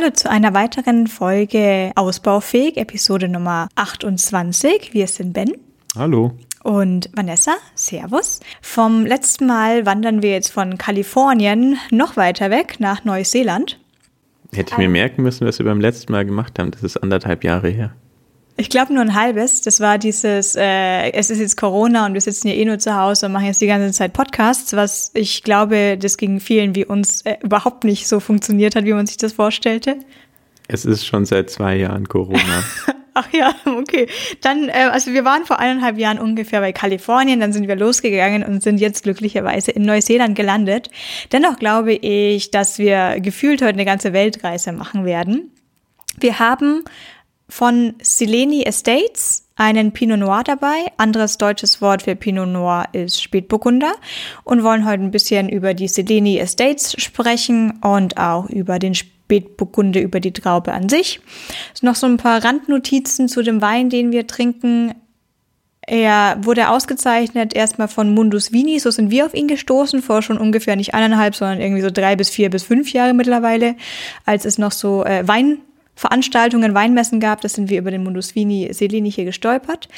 Hallo 0.00 0.10
zu 0.12 0.30
einer 0.30 0.54
weiteren 0.54 1.08
Folge 1.08 1.90
Ausbaufähig, 1.96 2.76
Episode 2.76 3.28
Nummer 3.28 3.68
28. 3.74 4.90
Wir 4.92 5.08
sind 5.08 5.32
Ben. 5.32 5.52
Hallo. 5.96 6.34
Und 6.62 7.10
Vanessa, 7.14 7.56
Servus. 7.74 8.38
Vom 8.62 9.04
letzten 9.04 9.46
Mal 9.46 9.86
wandern 9.86 10.22
wir 10.22 10.30
jetzt 10.30 10.52
von 10.52 10.78
Kalifornien 10.78 11.78
noch 11.90 12.16
weiter 12.16 12.50
weg 12.50 12.76
nach 12.78 13.04
Neuseeland. 13.04 13.80
Hätte 14.54 14.72
ich 14.72 14.78
mir 14.78 14.88
merken 14.88 15.24
müssen, 15.24 15.48
was 15.48 15.58
wir 15.58 15.66
beim 15.66 15.80
letzten 15.80 16.12
Mal 16.12 16.24
gemacht 16.24 16.60
haben. 16.60 16.70
Das 16.70 16.84
ist 16.84 16.98
anderthalb 16.98 17.42
Jahre 17.42 17.68
her. 17.68 17.92
Ich 18.60 18.70
glaube 18.70 18.92
nur 18.92 19.02
ein 19.02 19.14
halbes. 19.14 19.60
Das 19.60 19.78
war 19.78 19.98
dieses, 19.98 20.56
äh, 20.56 21.12
es 21.12 21.30
ist 21.30 21.38
jetzt 21.38 21.56
Corona 21.56 22.06
und 22.06 22.14
wir 22.14 22.20
sitzen 22.20 22.48
hier 22.48 22.56
eh 22.56 22.64
nur 22.64 22.80
zu 22.80 22.96
Hause 22.96 23.26
und 23.26 23.32
machen 23.32 23.46
jetzt 23.46 23.60
die 23.60 23.68
ganze 23.68 23.92
Zeit 23.92 24.12
Podcasts, 24.12 24.74
was 24.74 25.12
ich 25.14 25.44
glaube, 25.44 25.96
das 25.96 26.16
ging 26.16 26.40
vielen 26.40 26.74
wie 26.74 26.84
uns 26.84 27.22
äh, 27.22 27.36
überhaupt 27.40 27.84
nicht 27.84 28.08
so 28.08 28.18
funktioniert 28.18 28.74
hat, 28.74 28.84
wie 28.84 28.92
man 28.92 29.06
sich 29.06 29.16
das 29.16 29.32
vorstellte. 29.32 29.96
Es 30.66 30.84
ist 30.84 31.06
schon 31.06 31.24
seit 31.24 31.50
zwei 31.50 31.76
Jahren 31.76 32.08
Corona. 32.08 32.64
Ach 33.14 33.32
ja, 33.32 33.54
okay. 33.64 34.08
Dann, 34.40 34.68
äh, 34.68 34.88
also 34.90 35.12
wir 35.12 35.24
waren 35.24 35.44
vor 35.44 35.60
eineinhalb 35.60 35.96
Jahren 35.96 36.18
ungefähr 36.18 36.60
bei 36.60 36.72
Kalifornien, 36.72 37.38
dann 37.38 37.52
sind 37.52 37.68
wir 37.68 37.76
losgegangen 37.76 38.42
und 38.42 38.64
sind 38.64 38.80
jetzt 38.80 39.04
glücklicherweise 39.04 39.70
in 39.70 39.82
Neuseeland 39.82 40.34
gelandet. 40.34 40.90
Dennoch 41.30 41.60
glaube 41.60 41.92
ich, 41.92 42.50
dass 42.50 42.80
wir 42.80 43.20
gefühlt 43.20 43.62
heute 43.62 43.74
eine 43.74 43.84
ganze 43.84 44.12
Weltreise 44.12 44.72
machen 44.72 45.04
werden. 45.04 45.52
Wir 46.20 46.40
haben 46.40 46.82
von 47.48 47.94
Sileni 48.02 48.62
Estates 48.62 49.48
einen 49.56 49.92
Pinot 49.92 50.18
Noir 50.18 50.42
dabei. 50.44 50.86
Anderes 50.96 51.38
deutsches 51.38 51.82
Wort 51.82 52.02
für 52.02 52.14
Pinot 52.14 52.48
Noir 52.48 52.84
ist 52.92 53.22
Spätburgunder 53.22 53.92
und 54.44 54.62
wollen 54.62 54.86
heute 54.86 55.02
ein 55.02 55.10
bisschen 55.10 55.48
über 55.48 55.74
die 55.74 55.88
Sileni 55.88 56.38
Estates 56.38 56.94
sprechen 57.02 57.78
und 57.82 58.18
auch 58.18 58.48
über 58.48 58.78
den 58.78 58.94
Spätburgunder, 58.94 60.00
über 60.00 60.20
die 60.20 60.32
Traube 60.32 60.72
an 60.72 60.88
sich. 60.88 61.20
Es 61.74 61.82
noch 61.82 61.96
so 61.96 62.06
ein 62.06 62.18
paar 62.18 62.44
Randnotizen 62.44 63.28
zu 63.28 63.42
dem 63.42 63.60
Wein, 63.60 63.90
den 63.90 64.12
wir 64.12 64.26
trinken. 64.26 64.94
Er 65.80 66.36
wurde 66.42 66.68
ausgezeichnet 66.68 67.54
erstmal 67.54 67.88
von 67.88 68.12
Mundus 68.12 68.52
Vini, 68.52 68.78
so 68.78 68.90
sind 68.90 69.10
wir 69.10 69.24
auf 69.24 69.32
ihn 69.32 69.48
gestoßen, 69.48 70.02
vor 70.02 70.20
schon 70.20 70.36
ungefähr 70.36 70.76
nicht 70.76 70.92
eineinhalb, 70.92 71.34
sondern 71.34 71.62
irgendwie 71.62 71.80
so 71.80 71.90
drei 71.90 72.14
bis 72.14 72.28
vier 72.28 72.50
bis 72.50 72.62
fünf 72.62 72.92
Jahre 72.92 73.14
mittlerweile, 73.14 73.74
als 74.26 74.44
es 74.44 74.58
noch 74.58 74.72
so 74.72 75.02
äh, 75.04 75.26
Wein 75.26 75.62
Veranstaltungen, 75.98 76.74
Weinmessen 76.74 77.18
gab. 77.18 77.40
Das 77.40 77.54
sind 77.54 77.70
wir 77.70 77.80
über 77.80 77.90
den 77.90 78.04
Mundus 78.04 78.36
Vini 78.36 78.72
Seleni 78.72 79.10
hier 79.10 79.24
gestolpert. 79.24 79.88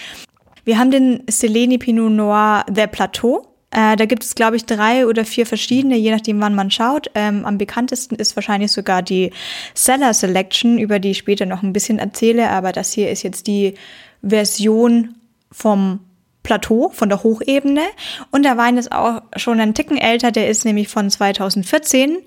Wir 0.65 0.79
haben 0.79 0.91
den 0.91 1.23
Seleni 1.29 1.77
Pinot 1.77 2.11
Noir 2.11 2.65
Der 2.71 2.87
Plateau. 2.87 3.47
Äh, 3.71 3.97
da 3.97 4.07
gibt 4.07 4.25
es, 4.25 4.35
glaube 4.35 4.57
ich, 4.57 4.65
drei 4.65 5.07
oder 5.07 5.27
vier 5.27 5.45
verschiedene, 5.45 5.97
je 5.97 6.11
nachdem, 6.11 6.41
wann 6.41 6.55
man 6.55 6.71
schaut. 6.71 7.11
Ähm, 7.15 7.45
am 7.45 7.59
bekanntesten 7.59 8.15
ist 8.15 8.35
wahrscheinlich 8.35 8.73
sogar 8.73 9.03
die 9.03 9.31
Seller 9.75 10.15
Selection, 10.15 10.79
über 10.79 11.01
die 11.01 11.11
ich 11.11 11.19
später 11.19 11.45
noch 11.45 11.63
ein 11.63 11.75
bisschen 11.75 11.99
erzähle. 11.99 12.49
Aber 12.49 12.73
das 12.73 12.93
hier 12.93 13.11
ist 13.11 13.23
jetzt 13.23 13.47
die 13.47 13.75
Version 14.23 15.17
vom 15.53 16.01
Plateau, 16.43 16.89
von 16.95 17.11
der 17.11 17.23
Hochebene. 17.23 17.83
Und 18.31 18.45
der 18.45 18.57
Wein 18.57 18.79
ist 18.79 18.91
auch 18.91 19.21
schon 19.37 19.61
ein 19.61 19.75
Ticken 19.75 19.99
älter, 19.99 20.33
der 20.33 20.49
ist 20.49 20.65
nämlich 20.65 20.89
von 20.89 21.11
2014 21.11 22.23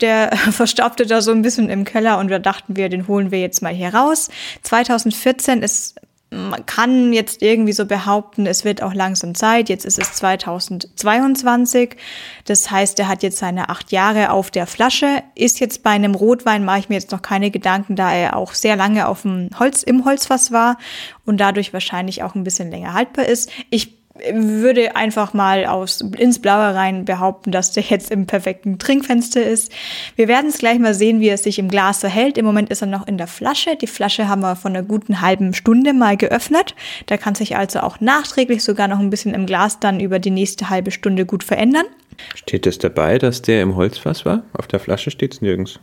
der 0.00 0.36
verstaubte 0.50 1.06
da 1.06 1.20
so 1.20 1.30
ein 1.30 1.42
bisschen 1.42 1.70
im 1.70 1.84
Keller 1.84 2.18
und 2.18 2.30
wir 2.30 2.38
dachten 2.38 2.76
wir, 2.76 2.88
den 2.88 3.08
holen 3.08 3.30
wir 3.30 3.40
jetzt 3.40 3.62
mal 3.62 3.74
hier 3.74 3.94
raus. 3.94 4.28
2014 4.62 5.62
ist 5.62 6.00
man 6.30 6.66
kann 6.66 7.14
jetzt 7.14 7.40
irgendwie 7.40 7.72
so 7.72 7.86
behaupten, 7.86 8.46
es 8.46 8.64
wird 8.64 8.82
auch 8.82 8.92
langsam 8.92 9.34
Zeit. 9.34 9.70
Jetzt 9.70 9.86
ist 9.86 9.98
es 9.98 10.12
2022. 10.12 11.96
Das 12.44 12.70
heißt, 12.70 12.98
er 12.98 13.08
hat 13.08 13.22
jetzt 13.22 13.38
seine 13.38 13.70
acht 13.70 13.92
Jahre 13.92 14.30
auf 14.30 14.50
der 14.50 14.66
Flasche. 14.66 15.22
Ist 15.34 15.58
jetzt 15.58 15.82
bei 15.82 15.90
einem 15.90 16.14
Rotwein, 16.14 16.66
mache 16.66 16.80
ich 16.80 16.88
mir 16.90 16.96
jetzt 16.96 17.12
noch 17.12 17.22
keine 17.22 17.50
Gedanken, 17.50 17.96
da 17.96 18.12
er 18.12 18.36
auch 18.36 18.52
sehr 18.52 18.76
lange 18.76 19.08
auf 19.08 19.22
dem 19.22 19.48
Holz, 19.58 19.82
im 19.82 20.04
Holzfass 20.04 20.52
war 20.52 20.76
und 21.24 21.38
dadurch 21.38 21.72
wahrscheinlich 21.72 22.22
auch 22.22 22.34
ein 22.34 22.44
bisschen 22.44 22.70
länger 22.70 22.92
haltbar 22.92 23.24
ist. 23.24 23.50
Ich 23.70 23.97
würde 24.32 24.96
einfach 24.96 25.34
mal 25.34 25.66
aus, 25.66 26.00
ins 26.00 26.38
Blaue 26.40 26.74
rein 26.74 27.04
behaupten, 27.04 27.52
dass 27.52 27.72
der 27.72 27.82
jetzt 27.82 28.10
im 28.10 28.26
perfekten 28.26 28.78
Trinkfenster 28.78 29.42
ist. 29.42 29.72
Wir 30.16 30.28
werden 30.28 30.48
es 30.48 30.58
gleich 30.58 30.78
mal 30.78 30.94
sehen, 30.94 31.20
wie 31.20 31.28
er 31.28 31.38
sich 31.38 31.58
im 31.58 31.68
Glas 31.68 32.00
verhält. 32.00 32.38
Im 32.38 32.44
Moment 32.44 32.70
ist 32.70 32.82
er 32.82 32.88
noch 32.88 33.06
in 33.06 33.18
der 33.18 33.26
Flasche. 33.26 33.76
Die 33.76 33.86
Flasche 33.86 34.28
haben 34.28 34.42
wir 34.42 34.56
von 34.56 34.74
einer 34.74 34.86
guten 34.86 35.20
halben 35.20 35.54
Stunde 35.54 35.92
mal 35.92 36.16
geöffnet. 36.16 36.74
Da 37.06 37.16
kann 37.16 37.34
sich 37.34 37.56
also 37.56 37.80
auch 37.80 38.00
nachträglich 38.00 38.64
sogar 38.64 38.88
noch 38.88 38.98
ein 38.98 39.10
bisschen 39.10 39.34
im 39.34 39.46
Glas 39.46 39.80
dann 39.80 40.00
über 40.00 40.18
die 40.18 40.30
nächste 40.30 40.70
halbe 40.70 40.90
Stunde 40.90 41.26
gut 41.26 41.44
verändern. 41.44 41.86
Steht 42.34 42.66
es 42.66 42.78
dabei, 42.78 43.18
dass 43.18 43.42
der 43.42 43.62
im 43.62 43.76
Holzfass 43.76 44.24
war? 44.24 44.42
Auf 44.52 44.66
der 44.66 44.80
Flasche 44.80 45.10
steht 45.10 45.34
es 45.34 45.40
nirgends. 45.40 45.80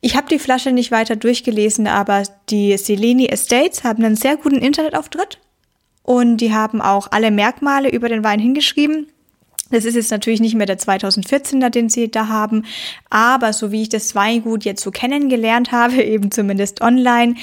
Ich 0.00 0.16
habe 0.16 0.28
die 0.28 0.38
Flasche 0.38 0.72
nicht 0.72 0.90
weiter 0.90 1.16
durchgelesen, 1.16 1.86
aber 1.86 2.22
die 2.48 2.76
Seleni 2.78 3.26
Estates 3.26 3.84
haben 3.84 4.04
einen 4.04 4.16
sehr 4.16 4.36
guten 4.36 4.58
Internetauftritt 4.58 5.38
und 6.10 6.38
die 6.38 6.52
haben 6.52 6.80
auch 6.80 7.06
alle 7.12 7.30
Merkmale 7.30 7.88
über 7.88 8.08
den 8.08 8.24
Wein 8.24 8.40
hingeschrieben. 8.40 9.06
Das 9.70 9.84
ist 9.84 9.94
jetzt 9.94 10.10
natürlich 10.10 10.40
nicht 10.40 10.56
mehr 10.56 10.66
der 10.66 10.76
2014er, 10.76 11.70
den 11.70 11.88
sie 11.88 12.10
da 12.10 12.26
haben, 12.26 12.64
aber 13.10 13.52
so 13.52 13.70
wie 13.70 13.82
ich 13.82 13.90
das 13.90 14.16
Weingut 14.16 14.64
jetzt 14.64 14.82
so 14.82 14.90
kennengelernt 14.90 15.70
habe, 15.70 16.02
eben 16.02 16.32
zumindest 16.32 16.80
online, 16.80 17.36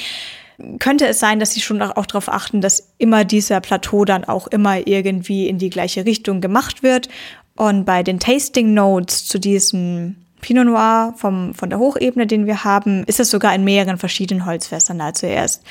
könnte 0.80 1.08
es 1.08 1.18
sein, 1.18 1.40
dass 1.40 1.54
sie 1.54 1.62
schon 1.62 1.82
auch 1.82 2.06
darauf 2.08 2.28
achten, 2.28 2.60
dass 2.60 2.92
immer 2.98 3.24
dieser 3.24 3.62
Plateau 3.62 4.04
dann 4.04 4.26
auch 4.26 4.48
immer 4.48 4.86
irgendwie 4.86 5.48
in 5.48 5.60
die 5.60 5.70
gleiche 5.70 6.06
Richtung 6.06 6.42
gemacht 6.42 6.84
wird. 6.84 7.08
Und 7.56 7.86
bei 7.86 8.04
den 8.04 8.20
Tasting 8.20 8.74
Notes 8.74 9.28
zu 9.28 9.40
diesem 9.40 10.18
Pinot 10.42 10.66
Noir 10.66 11.14
vom, 11.16 11.54
von 11.54 11.70
der 11.70 11.80
Hochebene, 11.80 12.28
den 12.28 12.48
wir 12.48 12.66
haben, 12.66 13.06
ist 13.06 13.22
es 13.22 13.30
sogar 13.30 13.56
in 13.56 13.64
mehreren 13.64 13.98
verschiedenen 13.98 14.46
Holzfässern. 14.46 15.00
Also 15.00 15.26
erst 15.26 15.64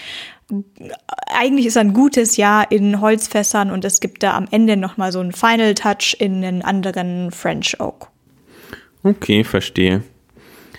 eigentlich 1.27 1.67
ist 1.67 1.77
ein 1.77 1.93
gutes 1.93 2.37
Jahr 2.37 2.71
in 2.71 3.01
Holzfässern 3.01 3.71
und 3.71 3.85
es 3.85 4.01
gibt 4.01 4.23
da 4.23 4.37
am 4.37 4.47
Ende 4.51 4.77
nochmal 4.77 5.11
so 5.13 5.21
einen 5.21 5.33
Final 5.33 5.75
Touch 5.75 6.17
in 6.19 6.45
einen 6.45 6.63
anderen 6.63 7.31
French 7.33 7.81
Oak. 7.81 8.09
Okay, 9.03 9.45
verstehe. 9.45 10.03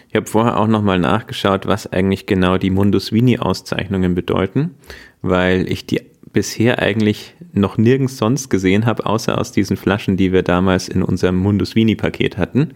Ich 0.10 0.16
habe 0.16 0.26
vorher 0.26 0.58
auch 0.58 0.68
nochmal 0.68 1.00
nachgeschaut, 1.00 1.66
was 1.66 1.92
eigentlich 1.92 2.26
genau 2.26 2.58
die 2.58 2.70
Mundus 2.70 3.12
Vini 3.12 3.40
Auszeichnungen 3.40 4.16
bedeuten, 4.16 4.76
weil 5.22 5.70
ich 5.70 5.86
die 5.86 6.02
bisher 6.32 6.80
eigentlich 6.80 7.36
noch 7.52 7.78
nirgends 7.78 8.18
sonst 8.18 8.50
gesehen 8.50 8.86
habe, 8.86 9.06
außer 9.06 9.38
aus 9.38 9.52
diesen 9.52 9.76
Flaschen, 9.76 10.18
die 10.18 10.32
wir 10.32 10.44
damals 10.44 10.88
in 10.88 11.04
unserem 11.04 11.38
Mundus 11.38 11.76
Vini 11.76 11.96
Paket 11.96 12.38
hatten. 12.38 12.74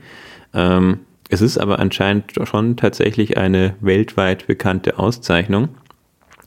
Ähm, 0.53 0.99
es 1.29 1.41
ist 1.41 1.57
aber 1.57 1.79
anscheinend 1.79 2.33
schon 2.43 2.75
tatsächlich 2.75 3.37
eine 3.37 3.75
weltweit 3.79 4.47
bekannte 4.47 4.99
Auszeichnung. 4.99 5.69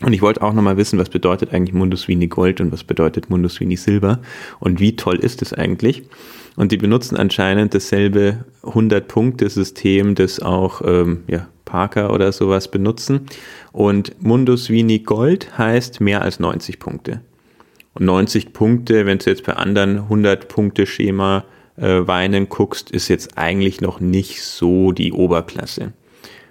Und 0.00 0.12
ich 0.12 0.22
wollte 0.22 0.42
auch 0.42 0.52
nochmal 0.52 0.76
wissen, 0.76 0.98
was 0.98 1.08
bedeutet 1.08 1.52
eigentlich 1.52 1.74
Mundus 1.74 2.08
Vini 2.08 2.26
Gold 2.26 2.60
und 2.60 2.72
was 2.72 2.84
bedeutet 2.84 3.30
Mundus 3.30 3.60
Vini 3.60 3.76
Silber 3.76 4.20
und 4.60 4.80
wie 4.80 4.96
toll 4.96 5.16
ist 5.16 5.40
es 5.42 5.52
eigentlich? 5.52 6.02
Und 6.56 6.72
die 6.72 6.76
benutzen 6.76 7.16
anscheinend 7.16 7.74
dasselbe 7.74 8.44
100-Punkte-System, 8.62 10.14
das 10.14 10.40
auch 10.40 10.82
ähm, 10.84 11.24
ja, 11.26 11.48
Parker 11.64 12.12
oder 12.12 12.30
sowas 12.30 12.70
benutzen. 12.70 13.22
Und 13.72 14.22
Mundus 14.22 14.70
Vini 14.70 15.00
Gold 15.00 15.58
heißt 15.58 16.00
mehr 16.00 16.22
als 16.22 16.38
90 16.38 16.78
Punkte. 16.78 17.20
Und 17.94 18.06
90 18.06 18.52
Punkte, 18.52 19.06
wenn 19.06 19.18
du 19.18 19.30
jetzt 19.30 19.44
bei 19.44 19.54
anderen 19.54 20.08
100-Punkte-Schema 20.08 21.44
äh, 21.76 22.06
Weinen 22.06 22.48
guckst, 22.48 22.90
ist 22.90 23.08
jetzt 23.08 23.36
eigentlich 23.36 23.80
noch 23.80 23.98
nicht 23.98 24.42
so 24.42 24.92
die 24.92 25.12
Oberklasse. 25.12 25.92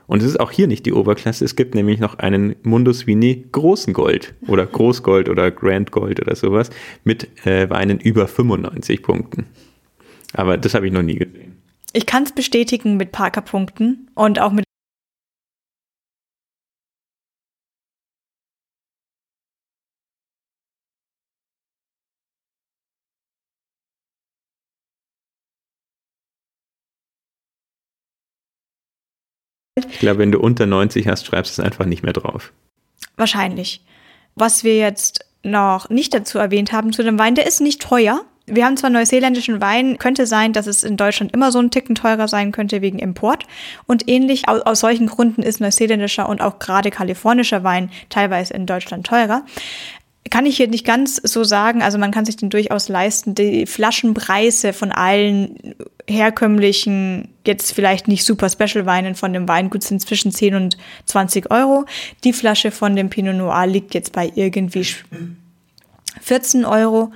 Und 0.08 0.22
es 0.22 0.30
ist 0.30 0.40
auch 0.40 0.52
hier 0.52 0.68
nicht 0.68 0.86
die 0.86 0.94
Oberklasse. 0.94 1.46
Es 1.46 1.56
gibt 1.56 1.76
nämlich 1.76 2.00
noch 2.00 2.20
einen 2.20 2.56
Mundus 2.64 3.08
Vini 3.08 3.46
großen 3.52 3.94
Gold 3.94 4.34
oder 4.48 4.66
Großgold 4.66 5.30
oder 5.30 5.52
Grand 5.52 5.92
Gold 5.92 6.22
oder 6.22 6.36
sowas 6.36 6.70
mit 7.04 7.46
äh, 7.46 7.70
Weinen 7.70 8.00
über 8.00 8.28
95 8.28 9.02
Punkten. 9.02 9.46
Aber 10.34 10.58
das 10.58 10.74
habe 10.74 10.88
ich 10.88 10.94
noch 10.94 11.04
nie 11.04 11.16
gesehen. 11.16 11.58
Ich 11.94 12.06
kann 12.06 12.24
es 12.24 12.32
bestätigen 12.32 12.98
mit 12.98 13.12
Parker-Punkten 13.12 14.10
und 14.16 14.40
auch 14.40 14.52
mit 14.52 14.63
Ich 29.76 30.00
glaube, 30.00 30.20
wenn 30.20 30.32
du 30.32 30.40
unter 30.40 30.66
90 30.66 31.08
hast, 31.08 31.26
schreibst 31.26 31.58
du 31.58 31.62
es 31.62 31.66
einfach 31.66 31.86
nicht 31.86 32.04
mehr 32.04 32.14
drauf. 32.14 32.52
Wahrscheinlich. 33.18 33.84
Was 34.36 34.64
wir 34.64 34.78
jetzt 34.78 35.26
noch 35.44 35.90
nicht 35.90 36.14
dazu 36.14 36.38
erwähnt 36.38 36.72
haben 36.72 36.94
zu 36.94 37.04
dem 37.04 37.20
Wein, 37.20 37.36
der 37.36 37.48
ist 37.48 37.62
nicht 37.62 37.82
teuer. 37.82 38.22
Wir 38.46 38.66
haben 38.66 38.76
zwar 38.76 38.90
neuseeländischen 38.90 39.62
Wein, 39.62 39.98
könnte 39.98 40.28
sein, 40.28 40.52
dass 40.52 40.68
es 40.68 40.84
in 40.84 40.98
Deutschland 40.98 41.34
immer 41.34 41.52
so 41.52 41.60
ein 41.60 41.72
Ticken 41.72 41.96
teurer 41.96 42.28
sein 42.28 42.52
könnte 42.52 42.82
wegen 42.82 43.00
Import. 43.00 43.46
Und 43.86 44.10
ähnlich 44.10 44.50
aus, 44.50 44.62
aus 44.62 44.80
solchen 44.82 45.08
Gründen 45.08 45.44
ist 45.44 45.62
neuseeländischer 45.62 46.28
und 46.28 46.42
auch 46.42 46.60
gerade 46.60 46.92
kalifornischer 46.92 47.64
Wein 47.64 47.90
teilweise 48.10 48.54
in 48.54 48.66
Deutschland 48.66 49.08
teurer. 49.08 49.46
Kann 50.30 50.46
ich 50.46 50.58
hier 50.58 50.68
nicht 50.68 50.86
ganz 50.86 51.18
so 51.18 51.44
sagen. 51.44 51.82
Also 51.82 51.98
man 51.98 52.12
kann 52.12 52.26
sich 52.26 52.38
den 52.38 52.50
durchaus 52.50 52.90
leisten. 52.90 53.36
Die 53.36 53.66
Flaschenpreise 53.66 54.74
von 54.74 54.92
allen 54.92 55.76
herkömmlichen, 56.08 57.30
jetzt 57.46 57.74
vielleicht 57.74 58.08
nicht 58.08 58.26
super 58.26 58.50
Special 58.50 58.86
Weinen 58.86 59.16
von 59.16 59.34
dem 59.34 59.48
Weingut 59.48 59.84
sind 59.84 60.02
zwischen 60.02 60.32
10 60.32 60.56
und 60.56 60.78
20 61.06 61.52
Euro. 61.52 61.86
Die 62.24 62.34
Flasche 62.34 62.72
von 62.72 62.96
dem 62.96 63.10
Pinot 63.10 63.36
Noir 63.36 63.68
liegt 63.68 63.94
jetzt 63.94 64.14
bei 64.14 64.32
irgendwie 64.36 64.86
14 66.22 66.66
Euro. 66.66 67.12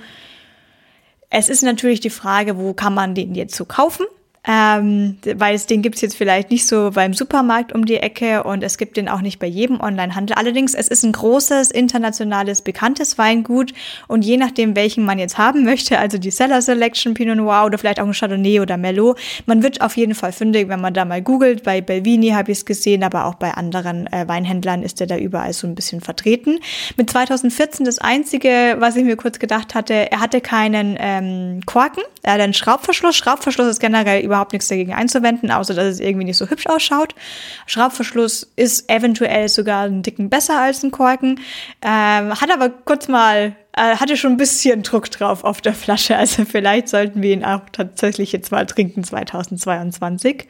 Es 1.30 1.48
ist 1.48 1.62
natürlich 1.62 2.00
die 2.00 2.10
Frage, 2.10 2.56
wo 2.56 2.72
kann 2.72 2.94
man 2.94 3.14
den 3.14 3.34
jetzt 3.34 3.54
so 3.54 3.64
kaufen? 3.64 4.06
Ähm, 4.50 5.18
weil 5.36 5.54
es 5.54 5.66
den 5.66 5.82
gibt's 5.82 6.00
jetzt 6.00 6.16
vielleicht 6.16 6.50
nicht 6.50 6.66
so 6.66 6.90
beim 6.94 7.12
Supermarkt 7.12 7.74
um 7.74 7.84
die 7.84 7.98
Ecke 7.98 8.44
und 8.44 8.64
es 8.64 8.78
gibt 8.78 8.96
den 8.96 9.06
auch 9.06 9.20
nicht 9.20 9.38
bei 9.38 9.46
jedem 9.46 9.78
Onlinehandel. 9.78 10.36
Allerdings, 10.36 10.72
es 10.72 10.88
ist 10.88 11.04
ein 11.04 11.12
großes, 11.12 11.70
internationales, 11.70 12.62
bekanntes 12.62 13.18
Weingut 13.18 13.74
und 14.06 14.24
je 14.24 14.38
nachdem, 14.38 14.74
welchen 14.74 15.04
man 15.04 15.18
jetzt 15.18 15.36
haben 15.36 15.64
möchte, 15.64 15.98
also 15.98 16.16
die 16.16 16.30
Seller 16.30 16.62
Selection 16.62 17.12
Pinot 17.12 17.36
Noir 17.36 17.66
oder 17.66 17.76
vielleicht 17.76 18.00
auch 18.00 18.06
ein 18.06 18.14
Chardonnay 18.14 18.60
oder 18.60 18.78
Merlot, 18.78 19.18
man 19.44 19.62
wird 19.62 19.82
auf 19.82 19.98
jeden 19.98 20.14
Fall 20.14 20.32
fündig, 20.32 20.68
wenn 20.68 20.80
man 20.80 20.94
da 20.94 21.04
mal 21.04 21.20
googelt. 21.20 21.62
Bei 21.62 21.82
Belvini 21.82 22.30
habe 22.30 22.50
ich 22.50 22.58
es 22.58 22.64
gesehen, 22.64 23.04
aber 23.04 23.26
auch 23.26 23.34
bei 23.34 23.52
anderen 23.52 24.06
äh, 24.06 24.26
Weinhändlern 24.26 24.82
ist 24.82 24.98
der 24.98 25.06
da 25.06 25.18
überall 25.18 25.52
so 25.52 25.66
ein 25.66 25.74
bisschen 25.74 26.00
vertreten. 26.00 26.58
Mit 26.96 27.10
2014 27.10 27.84
das 27.84 27.98
einzige, 27.98 28.76
was 28.78 28.96
ich 28.96 29.04
mir 29.04 29.16
kurz 29.16 29.38
gedacht 29.38 29.74
hatte, 29.74 30.10
er 30.10 30.20
hatte 30.20 30.40
keinen 30.40 30.96
ähm, 30.98 31.60
Korken, 31.66 32.02
er 32.22 32.32
hat 32.32 32.40
einen 32.40 32.54
Schraubverschluss. 32.54 33.14
Schraubverschluss 33.14 33.68
ist 33.68 33.80
generell 33.80 34.24
über 34.24 34.37
überhaupt 34.38 34.52
nichts 34.52 34.68
dagegen 34.68 34.94
einzuwenden, 34.94 35.50
außer 35.50 35.74
dass 35.74 35.86
es 35.86 36.00
irgendwie 36.00 36.24
nicht 36.24 36.36
so 36.36 36.48
hübsch 36.48 36.66
ausschaut. 36.66 37.14
Schraubverschluss 37.66 38.48
ist 38.54 38.88
eventuell 38.88 39.48
sogar 39.48 39.84
einen 39.84 40.02
dicken 40.02 40.30
besser 40.30 40.60
als 40.60 40.82
ein 40.84 40.92
Korken. 40.92 41.40
Ähm, 41.82 42.40
hat 42.40 42.50
aber 42.52 42.70
kurz 42.70 43.08
mal, 43.08 43.56
äh, 43.72 43.96
hatte 43.96 44.16
schon 44.16 44.32
ein 44.32 44.36
bisschen 44.36 44.82
Druck 44.84 45.10
drauf 45.10 45.42
auf 45.42 45.60
der 45.60 45.74
Flasche. 45.74 46.16
Also 46.16 46.44
vielleicht 46.44 46.88
sollten 46.88 47.20
wir 47.20 47.32
ihn 47.32 47.44
auch 47.44 47.62
tatsächlich 47.72 48.32
jetzt 48.32 48.52
mal 48.52 48.64
trinken 48.66 49.02
2022. 49.02 50.46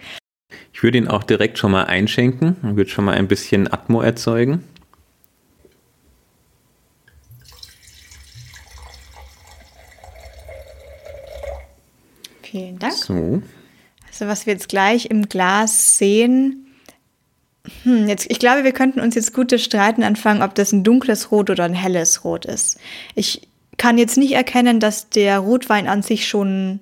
Ich 0.73 0.83
würde 0.83 0.99
ihn 0.99 1.09
auch 1.09 1.25
direkt 1.25 1.59
schon 1.59 1.73
mal 1.73 1.85
einschenken 1.85 2.57
und 2.63 2.77
würde 2.77 2.91
schon 2.91 3.05
mal 3.07 3.15
ein 3.15 3.29
bisschen 3.29 3.73
Atmo 3.73 4.03
erzeugen. 4.03 4.65
Vielen 12.43 12.79
Dank. 12.79 12.95
So. 12.95 13.43
Also 14.19 14.29
was 14.29 14.47
wir 14.47 14.53
jetzt 14.53 14.69
gleich 14.69 15.07
im 15.07 15.29
Glas 15.29 15.97
sehen, 15.97 16.67
hm, 17.85 18.09
jetzt, 18.09 18.29
ich 18.29 18.41
glaube, 18.41 18.65
wir 18.65 18.73
könnten 18.73 18.99
uns 18.99 19.15
jetzt 19.15 19.33
gute 19.33 19.61
Streiten 19.61 20.03
anfangen, 20.03 20.43
ob 20.43 20.57
das 20.57 20.73
ein 20.73 20.83
dunkles 20.83 21.31
Rot 21.31 21.51
oder 21.51 21.63
ein 21.63 21.75
helles 21.75 22.25
Rot 22.25 22.45
ist. 22.45 22.81
Ich 23.15 23.47
kann 23.77 23.97
jetzt 23.97 24.17
nicht 24.17 24.33
erkennen, 24.33 24.81
dass 24.81 25.09
der 25.09 25.39
Rotwein 25.39 25.87
an 25.87 26.03
sich 26.03 26.27
schon 26.27 26.81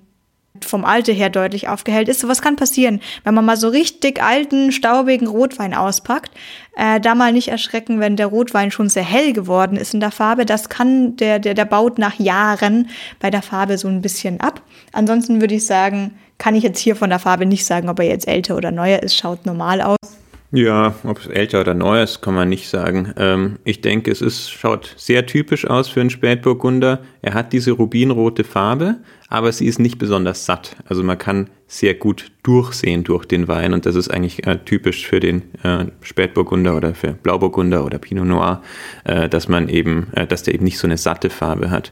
vom 0.65 0.85
Alter 0.85 1.13
her 1.13 1.29
deutlich 1.29 1.67
aufgehellt 1.67 2.09
ist. 2.09 2.19
So 2.19 2.27
was 2.27 2.41
kann 2.41 2.55
passieren, 2.55 3.01
wenn 3.23 3.33
man 3.33 3.45
mal 3.45 3.57
so 3.57 3.69
richtig 3.69 4.21
alten, 4.21 4.71
staubigen 4.71 5.27
Rotwein 5.27 5.73
auspackt. 5.73 6.31
Äh, 6.75 6.99
da 6.99 7.15
mal 7.15 7.33
nicht 7.33 7.47
erschrecken, 7.47 7.99
wenn 7.99 8.15
der 8.15 8.27
Rotwein 8.27 8.71
schon 8.71 8.89
sehr 8.89 9.03
hell 9.03 9.33
geworden 9.33 9.77
ist 9.77 9.93
in 9.93 9.99
der 9.99 10.11
Farbe. 10.11 10.45
Das 10.45 10.69
kann, 10.69 11.15
der, 11.17 11.39
der, 11.39 11.53
der 11.53 11.65
baut 11.65 11.97
nach 11.97 12.19
Jahren 12.19 12.89
bei 13.19 13.29
der 13.29 13.41
Farbe 13.41 13.77
so 13.77 13.87
ein 13.87 14.01
bisschen 14.01 14.39
ab. 14.39 14.61
Ansonsten 14.93 15.41
würde 15.41 15.55
ich 15.55 15.65
sagen, 15.65 16.17
kann 16.37 16.55
ich 16.55 16.63
jetzt 16.63 16.79
hier 16.79 16.95
von 16.95 17.09
der 17.09 17.19
Farbe 17.19 17.45
nicht 17.45 17.65
sagen, 17.65 17.89
ob 17.89 17.99
er 17.99 18.05
jetzt 18.05 18.27
älter 18.27 18.55
oder 18.55 18.71
neuer 18.71 19.01
ist. 19.01 19.15
Schaut 19.15 19.45
normal 19.45 19.81
aus. 19.81 20.16
Ja, 20.51 20.95
ob 21.03 21.19
es 21.19 21.27
älter 21.27 21.59
oder 21.59 21.73
neu 21.73 22.01
ist, 22.01 22.21
kann 22.21 22.33
man 22.33 22.47
nicht 22.47 22.69
sagen. 22.69 23.13
Ähm, 23.17 23.59
ich 23.65 23.81
denke, 23.81 24.11
es 24.11 24.21
ist, 24.21 24.49
schaut 24.49 24.93
sehr 24.95 25.25
typisch 25.25 25.67
aus 25.67 25.89
für 25.89 25.99
einen 25.99 26.09
Spätburgunder. 26.09 27.01
Er 27.21 27.33
hat 27.33 27.51
diese 27.51 27.71
rubinrote 27.71 28.45
Farbe, 28.45 28.95
aber 29.27 29.51
sie 29.51 29.65
ist 29.65 29.77
nicht 29.77 29.97
besonders 29.97 30.45
satt. 30.45 30.77
Also 30.87 31.03
man 31.03 31.17
kann 31.17 31.49
sehr 31.67 31.95
gut 31.95 32.31
durchsehen 32.43 33.03
durch 33.03 33.25
den 33.25 33.49
Wein 33.49 33.73
und 33.73 33.85
das 33.85 33.95
ist 33.95 34.07
eigentlich 34.09 34.47
äh, 34.47 34.57
typisch 34.63 35.05
für 35.05 35.19
den 35.19 35.41
äh, 35.63 35.87
Spätburgunder 35.99 36.77
oder 36.77 36.95
für 36.95 37.11
Blauburgunder 37.11 37.83
oder 37.83 37.97
Pinot 37.97 38.25
Noir, 38.25 38.61
äh, 39.03 39.27
dass 39.27 39.49
man 39.49 39.67
eben, 39.67 40.07
äh, 40.13 40.25
dass 40.25 40.43
der 40.43 40.53
eben 40.53 40.63
nicht 40.63 40.77
so 40.77 40.87
eine 40.87 40.97
satte 40.97 41.29
Farbe 41.29 41.71
hat. 41.71 41.91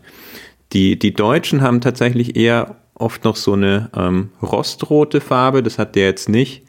Die, 0.71 0.97
die 0.97 1.13
Deutschen 1.13 1.61
haben 1.61 1.81
tatsächlich 1.81 2.37
eher 2.37 2.77
oft 2.93 3.25
noch 3.25 3.35
so 3.35 3.51
eine 3.51 3.89
ähm, 3.97 4.29
rostrote 4.41 5.19
Farbe. 5.19 5.61
Das 5.61 5.77
hat 5.77 5.95
der 5.95 6.05
jetzt 6.05 6.29
nicht. 6.29 6.63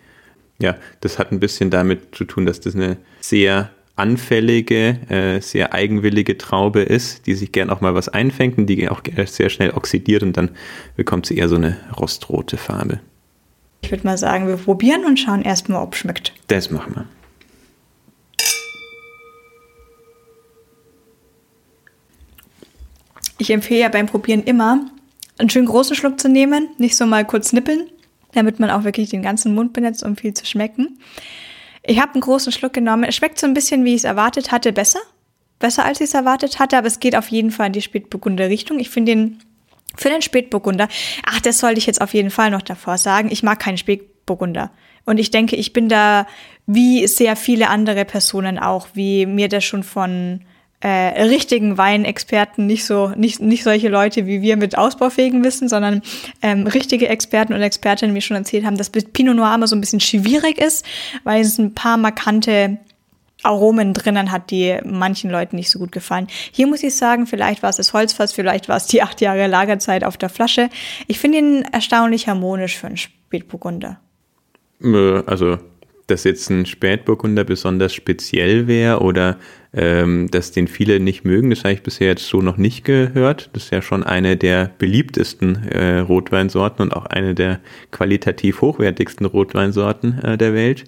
Ja, 0.58 0.76
das 1.00 1.18
hat 1.18 1.32
ein 1.32 1.40
bisschen 1.40 1.70
damit 1.70 2.14
zu 2.14 2.24
tun, 2.24 2.46
dass 2.46 2.60
das 2.60 2.74
eine 2.74 2.96
sehr 3.20 3.70
anfällige, 3.96 4.98
äh, 5.08 5.40
sehr 5.40 5.72
eigenwillige 5.72 6.36
Traube 6.38 6.82
ist, 6.82 7.26
die 7.26 7.34
sich 7.34 7.52
gern 7.52 7.70
auch 7.70 7.80
mal 7.80 7.94
was 7.94 8.08
einfängt 8.08 8.58
und 8.58 8.66
die 8.66 8.88
auch 8.88 9.00
sehr 9.26 9.48
schnell 9.48 9.70
oxidiert 9.70 10.22
und 10.22 10.36
dann 10.36 10.50
bekommt 10.96 11.26
sie 11.26 11.36
eher 11.36 11.48
so 11.48 11.56
eine 11.56 11.78
rostrote 11.96 12.58
Farbe. 12.58 13.00
Ich 13.80 13.90
würde 13.90 14.06
mal 14.06 14.18
sagen, 14.18 14.48
wir 14.48 14.56
probieren 14.56 15.04
und 15.04 15.18
schauen 15.18 15.42
erstmal, 15.42 15.82
ob 15.82 15.94
es 15.94 16.00
schmeckt. 16.00 16.32
Das 16.48 16.70
machen 16.70 16.94
wir. 16.94 17.06
Ich 23.38 23.50
empfehle 23.50 23.80
ja 23.80 23.88
beim 23.88 24.06
Probieren 24.06 24.42
immer, 24.44 24.90
einen 25.38 25.50
schönen 25.50 25.66
großen 25.66 25.94
Schluck 25.94 26.18
zu 26.18 26.28
nehmen, 26.28 26.68
nicht 26.78 26.96
so 26.96 27.06
mal 27.06 27.24
kurz 27.24 27.52
nippeln, 27.52 27.86
damit 28.36 28.60
man 28.60 28.70
auch 28.70 28.84
wirklich 28.84 29.10
den 29.10 29.22
ganzen 29.22 29.54
Mund 29.54 29.72
benetzt, 29.72 30.04
um 30.04 30.16
viel 30.16 30.34
zu 30.34 30.46
schmecken. 30.46 30.98
Ich 31.82 32.00
habe 32.00 32.12
einen 32.14 32.20
großen 32.20 32.52
Schluck 32.52 32.72
genommen. 32.72 33.04
Es 33.04 33.16
schmeckt 33.16 33.38
so 33.38 33.46
ein 33.46 33.54
bisschen, 33.54 33.84
wie 33.84 33.94
ich 33.94 34.02
es 34.02 34.04
erwartet 34.04 34.52
hatte, 34.52 34.72
besser. 34.72 35.00
Besser, 35.58 35.84
als 35.84 36.00
ich 36.00 36.08
es 36.08 36.14
erwartet 36.14 36.58
hatte, 36.58 36.76
aber 36.76 36.86
es 36.86 37.00
geht 37.00 37.16
auf 37.16 37.28
jeden 37.28 37.50
Fall 37.50 37.68
in 37.68 37.72
die 37.72 37.82
Spätburgunder 37.82 38.48
Richtung. 38.48 38.78
Ich 38.78 38.90
finde 38.90 39.12
den 39.12 39.38
für 39.96 40.10
den 40.10 40.20
Spätburgunder, 40.20 40.88
ach, 41.24 41.40
das 41.40 41.58
sollte 41.58 41.78
ich 41.78 41.86
jetzt 41.86 42.02
auf 42.02 42.12
jeden 42.12 42.30
Fall 42.30 42.50
noch 42.50 42.62
davor 42.62 42.98
sagen. 42.98 43.30
Ich 43.30 43.42
mag 43.42 43.58
keinen 43.58 43.78
Spätburgunder. 43.78 44.70
Und 45.06 45.18
ich 45.18 45.30
denke, 45.30 45.56
ich 45.56 45.72
bin 45.72 45.88
da 45.88 46.26
wie 46.66 47.06
sehr 47.06 47.36
viele 47.36 47.68
andere 47.68 48.04
Personen 48.04 48.58
auch, 48.58 48.88
wie 48.94 49.24
mir 49.24 49.48
das 49.48 49.64
schon 49.64 49.84
von 49.84 50.40
äh, 50.81 51.23
richtigen 51.23 51.78
Weinexperten, 51.78 52.67
nicht 52.67 52.84
so, 52.84 53.08
nicht, 53.17 53.40
nicht 53.40 53.64
solche 53.64 53.88
Leute 53.88 54.26
wie 54.26 54.43
wir 54.43 54.56
mit 54.56 54.76
ausbaufähigen 54.76 55.43
Wissen, 55.43 55.69
sondern 55.69 56.02
ähm, 56.43 56.67
richtige 56.67 57.08
Experten 57.08 57.55
und 57.55 57.62
Expertinnen 57.62 58.12
mir 58.12 58.20
schon 58.20 58.37
erzählt 58.37 58.64
haben, 58.64 58.76
dass 58.76 58.90
Pinot 58.90 59.37
Noir 59.37 59.55
immer 59.55 59.67
so 59.67 59.76
ein 59.76 59.81
bisschen 59.81 60.00
schwierig 60.00 60.58
ist, 60.58 60.84
weil 61.25 61.40
es 61.40 61.58
ein 61.58 61.75
paar 61.75 61.96
markante 61.96 62.78
Aromen 63.43 63.94
drinnen 63.94 64.32
hat, 64.32 64.50
die 64.50 64.78
manchen 64.84 65.31
Leuten 65.31 65.56
nicht 65.56 65.70
so 65.70 65.78
gut 65.78 65.93
gefallen. 65.93 66.26
Hier 66.52 66.67
muss 66.67 66.82
ich 66.82 66.96
sagen, 66.96 67.26
vielleicht 67.26 67.62
war 67.62 67.70
es 67.70 67.76
das 67.76 67.93
Holzfass, 67.93 68.32
vielleicht 68.32 68.69
war 68.69 68.76
es 68.76 68.87
die 68.87 69.02
acht 69.02 69.20
Jahre 69.20 69.46
Lagerzeit 69.46 70.05
auf 70.05 70.17
der 70.17 70.28
Flasche. 70.28 70.69
Ich 71.06 71.19
finde 71.19 71.38
ihn 71.38 71.62
erstaunlich 71.73 72.28
harmonisch 72.28 72.76
für 72.76 72.88
einen 72.88 72.96
Spätburgunder. 72.96 74.00
Also 75.26 75.58
dass 76.06 76.24
jetzt 76.24 76.50
ein 76.50 76.66
Spätburgunder 76.66 77.44
besonders 77.44 77.92
speziell 77.92 78.66
wäre 78.66 79.00
oder 79.00 79.38
ähm, 79.72 80.28
dass 80.30 80.52
den 80.52 80.68
viele 80.68 81.00
nicht 81.00 81.25
mögen, 81.25 81.50
das 81.50 81.60
habe 81.60 81.75
ich 81.75 81.82
bisher 81.82 82.08
jetzt 82.08 82.26
so 82.26 82.40
noch 82.40 82.56
nicht 82.56 82.84
gehört. 82.84 83.50
Das 83.52 83.64
ist 83.64 83.72
ja 83.72 83.82
schon 83.82 84.04
eine 84.04 84.36
der 84.36 84.70
beliebtesten 84.78 85.68
äh, 85.68 85.98
Rotweinsorten 85.98 86.82
und 86.82 86.92
auch 86.94 87.06
eine 87.06 87.34
der 87.34 87.60
qualitativ 87.90 88.60
hochwertigsten 88.60 89.26
Rotweinsorten 89.26 90.22
äh, 90.22 90.38
der 90.38 90.54
Welt. 90.54 90.84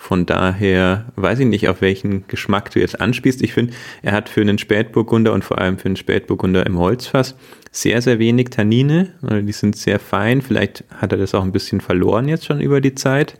Von 0.00 0.26
daher 0.26 1.06
weiß 1.16 1.40
ich 1.40 1.46
nicht, 1.46 1.68
auf 1.68 1.80
welchen 1.80 2.26
Geschmack 2.28 2.70
du 2.70 2.78
jetzt 2.78 3.00
anspielst. 3.00 3.42
Ich 3.42 3.52
finde, 3.52 3.74
er 4.00 4.12
hat 4.12 4.28
für 4.28 4.40
einen 4.40 4.56
Spätburgunder 4.56 5.32
und 5.32 5.44
vor 5.44 5.58
allem 5.58 5.76
für 5.76 5.86
einen 5.86 5.96
Spätburgunder 5.96 6.64
im 6.66 6.78
Holzfass 6.78 7.34
sehr, 7.72 8.00
sehr 8.00 8.20
wenig 8.20 8.50
Tannine. 8.50 9.14
Die 9.22 9.52
sind 9.52 9.76
sehr 9.76 9.98
fein. 9.98 10.40
Vielleicht 10.40 10.84
hat 10.96 11.10
er 11.10 11.18
das 11.18 11.34
auch 11.34 11.42
ein 11.42 11.50
bisschen 11.50 11.80
verloren 11.80 12.28
jetzt 12.28 12.46
schon 12.46 12.60
über 12.60 12.80
die 12.80 12.94
Zeit. 12.94 13.38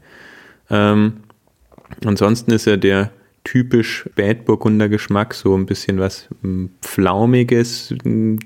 Ähm, 0.71 1.21
ansonsten 2.05 2.53
ist 2.53 2.67
er 2.67 2.77
der 2.77 3.11
typisch 3.45 4.05
Spätburgunder 4.11 4.89
Geschmack, 4.89 5.33
so 5.35 5.57
ein 5.57 5.67
bisschen 5.67 5.99
was 5.99 6.29
hm, 6.43 6.71
Flaumiges, 6.83 7.95
hm, 8.03 8.39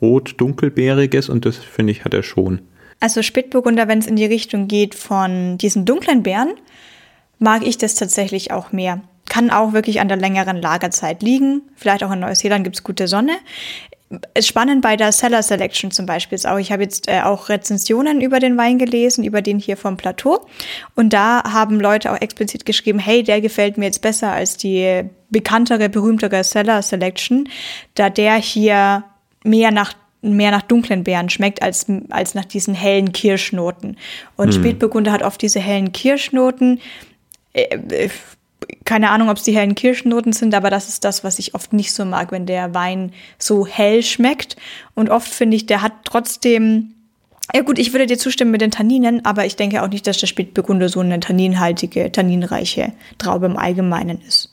rot-dunkelbeeriges 0.00 1.28
und 1.28 1.44
das 1.44 1.56
finde 1.56 1.92
ich 1.92 2.04
hat 2.04 2.14
er 2.14 2.22
schon. 2.22 2.62
Also 2.98 3.22
Spätburgunder, 3.22 3.88
wenn 3.88 3.98
es 3.98 4.06
in 4.06 4.16
die 4.16 4.24
Richtung 4.24 4.68
geht 4.68 4.94
von 4.94 5.58
diesen 5.58 5.84
dunklen 5.84 6.22
Beeren, 6.22 6.54
mag 7.38 7.64
ich 7.64 7.78
das 7.78 7.94
tatsächlich 7.94 8.50
auch 8.50 8.72
mehr. 8.72 9.02
Kann 9.28 9.50
auch 9.50 9.72
wirklich 9.72 10.00
an 10.00 10.08
der 10.08 10.16
längeren 10.16 10.56
Lagerzeit 10.56 11.22
liegen. 11.22 11.62
Vielleicht 11.74 12.02
auch 12.02 12.12
in 12.12 12.20
Neuseeland 12.20 12.64
gibt 12.64 12.76
es 12.76 12.84
gute 12.84 13.06
Sonne 13.06 13.32
spannend 14.40 14.82
bei 14.82 14.96
der 14.96 15.10
Seller 15.12 15.42
Selection 15.42 15.90
zum 15.90 16.06
Beispiel 16.06 16.36
ist 16.36 16.46
auch, 16.46 16.58
ich 16.58 16.70
habe 16.70 16.82
jetzt 16.82 17.08
äh, 17.08 17.22
auch 17.22 17.48
Rezensionen 17.48 18.20
über 18.20 18.38
den 18.38 18.56
Wein 18.56 18.78
gelesen, 18.78 19.24
über 19.24 19.42
den 19.42 19.58
hier 19.58 19.76
vom 19.76 19.96
Plateau. 19.96 20.46
Und 20.94 21.12
da 21.12 21.42
haben 21.44 21.80
Leute 21.80 22.12
auch 22.12 22.20
explizit 22.20 22.64
geschrieben, 22.64 22.98
hey, 22.98 23.22
der 23.22 23.40
gefällt 23.40 23.78
mir 23.78 23.86
jetzt 23.86 24.02
besser 24.02 24.30
als 24.32 24.56
die 24.56 25.02
bekanntere, 25.30 25.88
berühmtere 25.88 26.44
Seller 26.44 26.82
Selection, 26.82 27.48
da 27.94 28.10
der 28.10 28.36
hier 28.36 29.04
mehr 29.44 29.70
nach 29.70 29.94
mehr 30.22 30.50
nach 30.50 30.62
dunklen 30.62 31.04
Beeren 31.04 31.30
schmeckt 31.30 31.62
als, 31.62 31.86
als 32.10 32.34
nach 32.34 32.44
diesen 32.44 32.74
hellen 32.74 33.12
Kirschnoten. 33.12 33.96
Und 34.36 34.54
hm. 34.54 34.60
Spätburgunder 34.60 35.12
hat 35.12 35.22
oft 35.22 35.40
diese 35.40 35.60
hellen 35.60 35.92
Kirschnoten. 35.92 36.80
Äh, 37.52 37.76
äh, 37.76 38.08
keine 38.84 39.10
Ahnung, 39.10 39.28
ob 39.28 39.36
es 39.36 39.42
die 39.42 39.54
hellen 39.54 39.74
Kirschnoten 39.74 40.32
sind, 40.32 40.54
aber 40.54 40.70
das 40.70 40.88
ist 40.88 41.04
das, 41.04 41.24
was 41.24 41.38
ich 41.38 41.54
oft 41.54 41.72
nicht 41.72 41.92
so 41.92 42.04
mag, 42.04 42.32
wenn 42.32 42.46
der 42.46 42.74
Wein 42.74 43.12
so 43.38 43.66
hell 43.66 44.02
schmeckt. 44.02 44.56
Und 44.94 45.10
oft 45.10 45.28
finde 45.28 45.56
ich, 45.56 45.66
der 45.66 45.82
hat 45.82 45.92
trotzdem 46.04 46.92
ja 47.54 47.62
gut, 47.62 47.78
ich 47.78 47.92
würde 47.92 48.06
dir 48.06 48.18
zustimmen 48.18 48.50
mit 48.50 48.60
den 48.60 48.70
Tanninen, 48.70 49.24
aber 49.24 49.46
ich 49.46 49.56
denke 49.56 49.82
auch 49.82 49.88
nicht, 49.88 50.06
dass 50.06 50.18
der 50.18 50.26
Spätburgunder 50.26 50.88
so 50.88 51.00
eine 51.00 51.20
tanninhaltige, 51.20 52.10
tanninreiche 52.10 52.92
Traube 53.18 53.46
im 53.46 53.56
Allgemeinen 53.56 54.20
ist. 54.26 54.52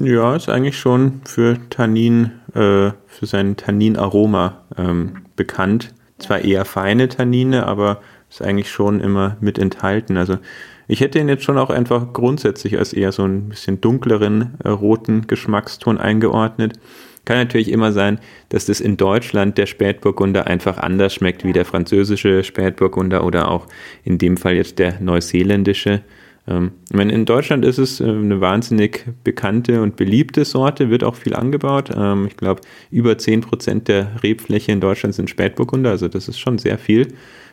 Ja, 0.00 0.34
ist 0.34 0.48
eigentlich 0.48 0.78
schon 0.78 1.20
für 1.24 1.58
Tannin, 1.68 2.30
äh, 2.54 2.92
für 3.06 3.26
sein 3.26 3.56
Tanninaroma 3.56 4.62
ähm, 4.78 5.26
bekannt. 5.36 5.92
Zwar 6.18 6.40
eher 6.40 6.64
feine 6.64 7.08
Tannine, 7.08 7.66
aber 7.66 8.00
ist 8.30 8.40
eigentlich 8.40 8.70
schon 8.70 9.00
immer 9.00 9.36
mit 9.40 9.58
enthalten. 9.58 10.16
Also 10.16 10.38
ich 10.88 11.00
hätte 11.00 11.18
ihn 11.18 11.28
jetzt 11.28 11.44
schon 11.44 11.58
auch 11.58 11.70
einfach 11.70 12.12
grundsätzlich 12.12 12.78
als 12.78 12.92
eher 12.92 13.12
so 13.12 13.24
ein 13.24 13.48
bisschen 13.48 13.80
dunkleren 13.80 14.54
äh, 14.62 14.68
roten 14.68 15.26
Geschmackston 15.26 15.98
eingeordnet. 15.98 16.78
Kann 17.24 17.38
natürlich 17.38 17.70
immer 17.70 17.92
sein, 17.92 18.18
dass 18.50 18.66
das 18.66 18.80
in 18.80 18.96
Deutschland 18.96 19.56
der 19.56 19.66
Spätburgunder 19.66 20.46
einfach 20.46 20.76
anders 20.76 21.14
schmeckt 21.14 21.44
wie 21.44 21.54
der 21.54 21.64
französische 21.64 22.44
Spätburgunder 22.44 23.24
oder 23.24 23.50
auch 23.50 23.66
in 24.02 24.18
dem 24.18 24.36
Fall 24.36 24.56
jetzt 24.56 24.78
der 24.78 25.00
neuseeländische. 25.00 26.02
Ähm, 26.46 26.72
ich 26.90 26.96
meine, 26.96 27.12
in 27.12 27.24
Deutschland 27.24 27.64
ist 27.64 27.78
es 27.78 28.00
äh, 28.00 28.04
eine 28.04 28.42
wahnsinnig 28.42 29.06
bekannte 29.24 29.80
und 29.80 29.96
beliebte 29.96 30.44
Sorte, 30.44 30.90
wird 30.90 31.02
auch 31.02 31.14
viel 31.14 31.34
angebaut. 31.34 31.90
Ähm, 31.96 32.26
ich 32.26 32.36
glaube, 32.36 32.60
über 32.90 33.12
10% 33.12 33.84
der 33.84 34.22
Rebfläche 34.22 34.72
in 34.72 34.80
Deutschland 34.80 35.14
sind 35.14 35.30
Spätburgunder, 35.30 35.90
also 35.90 36.08
das 36.08 36.28
ist 36.28 36.38
schon 36.38 36.58
sehr 36.58 36.76
viel. 36.76 37.08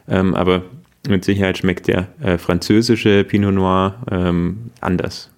Ähm, 0.07 0.35
aber 0.35 0.63
mit 1.07 1.25
Sicherheit 1.25 1.57
schmeckt 1.57 1.87
der 1.87 2.07
äh, 2.21 2.37
französische 2.37 3.23
Pinot 3.23 3.53
Noir 3.53 3.95
ähm, 4.11 4.71
anders. 4.81 5.29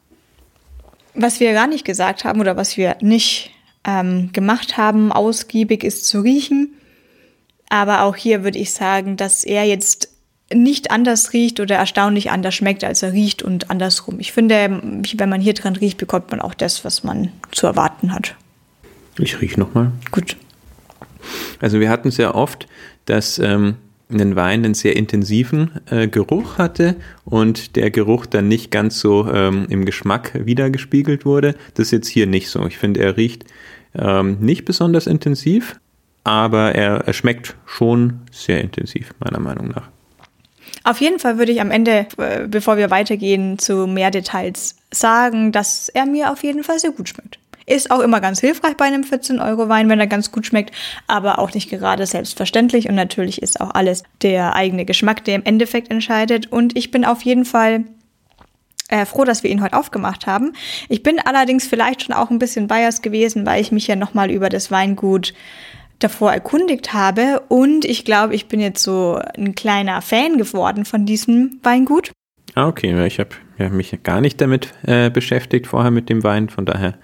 Was 1.16 1.40
wir 1.40 1.54
gar 1.54 1.68
nicht 1.68 1.86
gesagt 1.86 2.26
haben 2.26 2.42
oder 2.42 2.58
was 2.58 2.76
wir 2.76 2.98
nicht 3.02 3.52
ähm, 3.86 4.32
gemacht 4.34 4.78
haben, 4.78 5.12
ausgiebig 5.12 5.84
ist 5.84 6.08
zu 6.08 6.22
riechen. 6.22 6.74
Aber 7.70 8.04
auch 8.04 8.16
hier 8.16 8.44
würde 8.44 8.60
ich 8.60 8.72
sagen, 8.72 9.18
dass 9.18 9.44
er 9.44 9.64
jetzt 9.66 10.10
nicht 10.54 10.92
anders 10.92 11.34
riecht 11.34 11.60
oder 11.60 11.76
erstaunlich 11.76 12.30
anders 12.30 12.54
schmeckt, 12.54 12.84
als 12.84 13.02
er 13.02 13.14
riecht 13.14 13.42
und 13.42 13.72
andersrum. 13.72 14.20
Ich 14.20 14.32
finde, 14.32 14.82
wenn 15.18 15.30
man 15.30 15.42
hier 15.42 15.54
dran 15.54 15.76
riecht, 15.76 15.98
bekommt 15.98 16.30
man 16.32 16.42
auch 16.42 16.54
das, 16.54 16.86
was 16.86 17.04
man 17.04 17.32
zu 17.52 17.66
erwarten 17.66 18.14
hat. 18.14 18.36
Ich 19.18 19.40
rieche 19.42 19.60
nochmal. 19.60 19.92
Gut. 20.12 20.38
Also 21.60 21.80
wir 21.80 21.90
hatten 21.90 22.12
sehr 22.12 22.36
oft, 22.36 22.68
dass 23.06 23.40
ähm, 23.40 23.78
ein 24.22 24.36
Wein 24.36 24.64
einen 24.64 24.74
sehr 24.74 24.96
intensiven 24.96 25.72
äh, 25.90 26.08
Geruch 26.08 26.58
hatte 26.58 26.96
und 27.26 27.76
der 27.76 27.92
Geruch 27.92 28.26
dann 28.26 28.48
nicht 28.48 28.72
ganz 28.72 29.00
so 29.00 29.28
ähm, 29.32 29.66
im 29.70 29.86
Geschmack 29.86 30.32
wiedergespiegelt 30.34 31.26
wurde. 31.26 31.56
Das 31.76 31.88
ist 31.88 31.92
jetzt 31.92 32.08
hier 32.08 32.28
nicht 32.28 32.50
so. 32.50 32.66
Ich 32.66 32.78
finde, 32.78 33.02
er 33.02 33.18
riecht 33.18 33.46
ähm, 33.96 34.38
nicht 34.40 34.66
besonders 34.66 35.08
intensiv, 35.08 35.80
aber 36.24 36.74
er, 36.76 37.06
er 37.06 37.14
schmeckt 37.14 37.56
schon 37.66 38.22
sehr 38.32 38.62
intensiv, 38.62 39.14
meiner 39.20 39.40
Meinung 39.40 39.70
nach. 39.70 39.90
Auf 40.84 41.00
jeden 41.00 41.20
Fall 41.20 41.38
würde 41.38 41.52
ich 41.52 41.62
am 41.62 41.72
Ende, 41.72 42.08
äh, 42.18 42.48
bevor 42.48 42.78
wir 42.78 42.92
weitergehen, 42.92 43.58
zu 43.58 43.88
mehr 43.88 44.12
Details 44.12 44.76
sagen, 44.92 45.52
dass 45.52 45.90
er 45.90 46.06
mir 46.06 46.32
auf 46.32 46.44
jeden 46.44 46.64
Fall 46.64 46.80
sehr 46.80 46.92
gut 46.92 47.10
schmeckt. 47.10 47.40
Ist 47.66 47.92
auch 47.92 48.00
immer 48.00 48.22
ganz 48.22 48.40
hilfreich 48.40 48.76
bei 48.76 48.86
einem 48.86 49.04
14-Euro-Wein, 49.04 49.90
wenn 49.90 50.00
er 50.00 50.08
ganz 50.08 50.32
gut 50.32 50.46
schmeckt, 50.46 50.74
aber 51.08 51.40
auch 51.40 51.54
nicht 51.54 51.70
gerade 51.70 52.06
selbstverständlich. 52.06 52.90
Und 52.90 52.96
natürlich 52.96 53.42
ist 53.42 53.62
auch 53.62 53.72
alles 53.72 54.04
der 54.22 54.56
eigene 54.56 54.86
Geschmack, 54.86 55.24
der 55.24 55.36
im 55.36 55.44
Endeffekt 55.44 55.92
entscheidet. 55.92 56.52
Und 56.52 56.78
ich 56.78 56.92
bin 56.92 57.06
auf 57.06 57.22
jeden 57.22 57.46
Fall 57.46 57.86
äh, 58.90 59.06
froh, 59.06 59.24
dass 59.24 59.44
wir 59.44 59.50
ihn 59.50 59.62
heute 59.62 59.78
aufgemacht 59.78 60.28
haben. 60.28 60.54
Ich 60.90 61.04
bin 61.04 61.20
allerdings 61.20 61.66
vielleicht 61.68 62.04
schon 62.04 62.14
auch 62.14 62.30
ein 62.30 62.40
bisschen 62.40 62.68
biased 62.68 63.02
gewesen, 63.02 63.46
weil 63.46 63.62
ich 63.62 63.72
mich 63.72 63.88
ja 63.88 63.96
nochmal 63.96 64.30
über 64.30 64.50
das 64.50 64.72
Weingut 64.72 65.34
davor 66.00 66.34
erkundigt 66.34 66.94
habe. 66.94 67.42
Und 67.48 67.86
ich 67.86 68.06
glaube, 68.06 68.36
ich 68.36 68.48
bin 68.48 68.60
jetzt 68.60 68.84
so 68.84 69.20
ein 69.36 69.56
kleiner 69.56 70.02
Fan 70.02 70.38
geworden 70.38 70.86
von 70.86 71.06
diesem 71.06 71.60
Weingut. 71.64 72.12
Ah, 72.56 72.68
okay. 72.68 73.08
Ich 73.08 73.20
habe 73.20 73.32
ja, 73.58 73.70
mich 73.70 73.98
gar 74.04 74.22
nicht 74.22 74.40
damit 74.42 74.74
äh, 74.84 75.10
beschäftigt 75.10 75.68
vorher 75.68 75.92
mit 75.92 76.10
dem 76.10 76.24
Wein. 76.24 76.50
Von 76.50 76.66
daher 76.66 76.96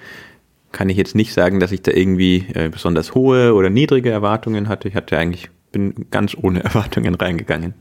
kann 0.71 0.89
ich 0.89 0.97
jetzt 0.97 1.15
nicht 1.15 1.33
sagen, 1.33 1.59
dass 1.59 1.71
ich 1.71 1.81
da 1.81 1.91
irgendwie 1.91 2.45
äh, 2.53 2.69
besonders 2.69 3.15
hohe 3.15 3.53
oder 3.53 3.69
niedrige 3.69 4.11
Erwartungen 4.11 4.67
hatte. 4.67 4.87
Ich 4.87 4.95
hatte 4.95 5.17
eigentlich, 5.17 5.49
bin 5.71 6.07
ganz 6.11 6.35
ohne 6.39 6.63
Erwartungen 6.63 7.15
reingegangen. 7.15 7.73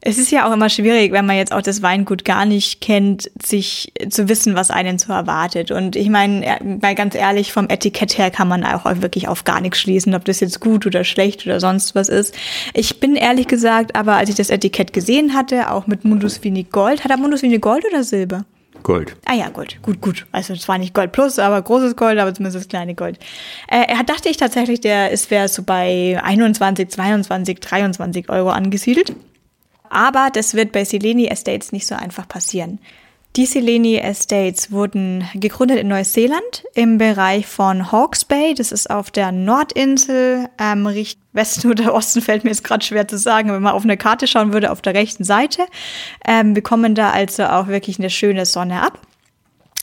Es 0.00 0.16
ist 0.16 0.30
ja 0.30 0.48
auch 0.48 0.52
immer 0.52 0.68
schwierig, 0.68 1.10
wenn 1.10 1.26
man 1.26 1.36
jetzt 1.36 1.52
auch 1.52 1.60
das 1.60 1.82
Weingut 1.82 2.24
gar 2.24 2.46
nicht 2.46 2.80
kennt, 2.80 3.32
sich 3.42 3.92
zu 4.08 4.28
wissen, 4.28 4.54
was 4.54 4.70
einen 4.70 4.96
so 4.96 5.12
erwartet. 5.12 5.72
Und 5.72 5.96
ich 5.96 6.08
meine, 6.08 6.78
mal 6.80 6.94
ganz 6.94 7.16
ehrlich, 7.16 7.52
vom 7.52 7.68
Etikett 7.68 8.16
her 8.16 8.30
kann 8.30 8.46
man 8.46 8.62
auch 8.64 8.84
wirklich 9.02 9.26
auf 9.26 9.42
gar 9.42 9.60
nichts 9.60 9.80
schließen, 9.80 10.14
ob 10.14 10.24
das 10.24 10.38
jetzt 10.38 10.60
gut 10.60 10.86
oder 10.86 11.02
schlecht 11.02 11.44
oder 11.46 11.58
sonst 11.58 11.96
was 11.96 12.08
ist. 12.08 12.36
Ich 12.74 13.00
bin 13.00 13.16
ehrlich 13.16 13.48
gesagt, 13.48 13.96
aber 13.96 14.14
als 14.14 14.30
ich 14.30 14.36
das 14.36 14.50
Etikett 14.50 14.92
gesehen 14.92 15.34
hatte, 15.34 15.72
auch 15.72 15.88
mit 15.88 16.04
Mundus 16.04 16.44
Vini 16.44 16.62
Gold, 16.62 17.02
hat 17.02 17.10
er 17.10 17.16
Mundus 17.16 17.42
Vini 17.42 17.58
Gold 17.58 17.84
oder 17.90 18.04
Silber? 18.04 18.44
Gold. 18.82 19.16
Ah 19.24 19.34
ja, 19.34 19.48
Gold. 19.48 19.80
Gut, 19.82 20.00
gut. 20.00 20.26
Also 20.32 20.54
zwar 20.56 20.78
nicht 20.78 20.94
Gold 20.94 21.12
plus, 21.12 21.38
aber 21.38 21.60
großes 21.60 21.96
Gold, 21.96 22.18
aber 22.18 22.32
zumindest 22.34 22.56
das 22.56 22.68
kleine 22.68 22.94
Gold. 22.94 23.18
Äh, 23.68 23.84
er 23.88 24.04
dachte 24.04 24.28
ich 24.28 24.36
tatsächlich, 24.36 24.80
der 24.80 25.10
ist 25.10 25.30
wäre 25.30 25.48
so 25.48 25.62
bei 25.62 26.20
21, 26.22 26.88
22, 26.88 27.60
23 27.60 28.28
Euro 28.30 28.50
angesiedelt. 28.50 29.14
Aber 29.90 30.28
das 30.32 30.54
wird 30.54 30.72
bei 30.72 30.84
Sileni 30.84 31.26
Estates 31.26 31.72
nicht 31.72 31.86
so 31.86 31.94
einfach 31.94 32.28
passieren. 32.28 32.78
Die 33.38 33.46
Sileni 33.46 33.98
Estates 33.98 34.72
wurden 34.72 35.22
gegründet 35.32 35.78
in 35.78 35.86
Neuseeland 35.86 36.64
im 36.74 36.98
Bereich 36.98 37.46
von 37.46 37.92
Hawke's 37.92 38.24
Bay. 38.24 38.52
Das 38.52 38.72
ist 38.72 38.90
auf 38.90 39.12
der 39.12 39.30
Nordinsel, 39.30 40.48
ähm, 40.58 40.84
Westen 41.32 41.70
oder 41.70 41.94
Osten 41.94 42.20
fällt 42.20 42.42
mir 42.42 42.50
jetzt 42.50 42.64
gerade 42.64 42.84
schwer 42.84 43.06
zu 43.06 43.16
sagen. 43.16 43.52
Wenn 43.52 43.62
man 43.62 43.74
auf 43.74 43.84
eine 43.84 43.96
Karte 43.96 44.26
schauen 44.26 44.52
würde, 44.52 44.72
auf 44.72 44.82
der 44.82 44.94
rechten 44.94 45.22
Seite. 45.22 45.66
Ähm, 46.26 46.52
bekommen 46.52 46.96
da 46.96 47.10
also 47.10 47.44
auch 47.44 47.68
wirklich 47.68 48.00
eine 48.00 48.10
schöne 48.10 48.44
Sonne 48.44 48.82
ab 48.82 48.98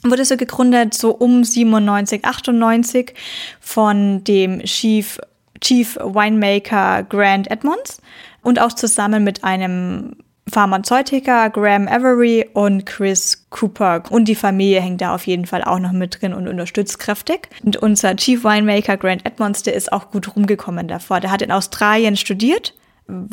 wurde 0.03 0.25
so 0.25 0.37
gegründet, 0.37 0.93
so 0.93 1.11
um 1.11 1.43
97, 1.43 2.25
98 2.25 3.13
von 3.59 4.23
dem 4.23 4.59
Chief, 4.59 5.19
Chief 5.61 5.95
Winemaker 5.95 7.03
Grant 7.03 7.49
Edmonds 7.49 8.01
und 8.43 8.59
auch 8.59 8.73
zusammen 8.73 9.23
mit 9.23 9.43
einem 9.43 10.17
Pharmazeutiker 10.51 11.49
Graham 11.49 11.87
Avery 11.87 12.47
und 12.53 12.85
Chris 12.85 13.45
Cooper. 13.49 14.03
Und 14.09 14.27
die 14.27 14.35
Familie 14.35 14.79
hängt 14.79 15.01
da 15.01 15.15
auf 15.15 15.25
jeden 15.25 15.47
Fall 15.47 15.63
auch 15.63 15.79
noch 15.79 15.91
mit 15.91 16.21
drin 16.21 16.33
und 16.33 16.47
unterstützt 16.47 16.99
kräftig. 16.99 17.49
Und 17.63 17.77
unser 17.77 18.15
Chief 18.15 18.43
Winemaker 18.43 18.95
Grant 18.97 19.25
Edmonds, 19.25 19.63
der 19.63 19.73
ist 19.73 19.91
auch 19.91 20.11
gut 20.11 20.35
rumgekommen 20.35 20.87
davor. 20.87 21.19
Der 21.19 21.31
hat 21.31 21.41
in 21.41 21.51
Australien 21.51 22.15
studiert. 22.15 22.75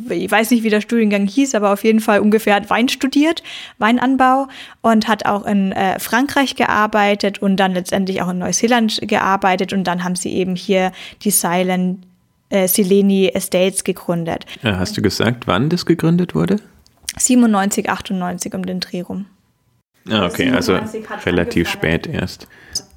Ich 0.09 0.31
weiß 0.31 0.51
nicht, 0.51 0.65
wie 0.65 0.71
der 0.71 0.81
Studiengang 0.81 1.27
hieß, 1.27 1.55
aber 1.55 1.73
auf 1.73 1.85
jeden 1.85 2.01
Fall 2.01 2.21
ungefähr 2.21 2.55
hat 2.55 2.69
Wein 2.69 2.89
studiert, 2.89 3.43
Weinanbau 3.79 4.49
und 4.83 5.09
hat 5.09 5.25
auch 5.25 5.47
in 5.47 5.73
äh, 5.73 5.99
Frankreich 5.99 6.57
gearbeitet 6.57 7.41
und 7.41 7.57
dann 7.57 7.73
letztendlich 7.73 8.21
auch 8.21 8.31
in 8.31 8.39
Neuseeland 8.39 9.01
gearbeitet 9.03 9.73
und 9.73 9.85
dann 9.85 10.05
haben 10.05 10.15
sie 10.15 10.33
eben 10.35 10.57
hier 10.57 10.93
die 11.23 11.31
Silent 11.31 12.05
äh, 12.51 12.69
Sileni 12.69 13.29
Estates 13.29 13.83
gegründet. 13.83 14.45
Ja, 14.63 14.79
hast 14.79 14.99
du 14.99 15.01
gesagt, 15.01 15.47
wann 15.47 15.71
das 15.71 15.87
gegründet 15.87 16.35
wurde? 16.35 16.57
97, 17.17 17.89
98 17.89 18.55
um 18.55 18.65
den 18.65 18.81
Dreh 18.81 19.03
rum. 19.03 19.27
Ah, 20.09 20.27
okay, 20.27 20.51
also 20.51 20.79
relativ 21.25 21.69
spät 21.69 22.07
erst. 22.07 22.49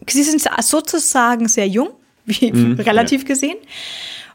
Sie 0.10 0.24
sind 0.24 0.41
sozusagen 0.62 1.48
sehr 1.48 1.67
jung, 1.67 1.89
wie 2.25 2.51
mhm, 2.51 2.79
relativ 2.79 3.22
ja. 3.22 3.27
gesehen. 3.27 3.57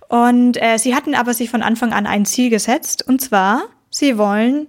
Und 0.09 0.61
äh, 0.61 0.79
sie 0.79 0.95
hatten 0.95 1.15
aber 1.15 1.35
sich 1.35 1.51
von 1.51 1.63
Anfang 1.63 1.93
an 1.93 2.07
ein 2.07 2.27
Ziel 2.27 2.51
gesetzt, 2.51 3.05
und 3.07 3.21
zwar, 3.21 3.63
sie 3.91 4.19
wollen 4.19 4.69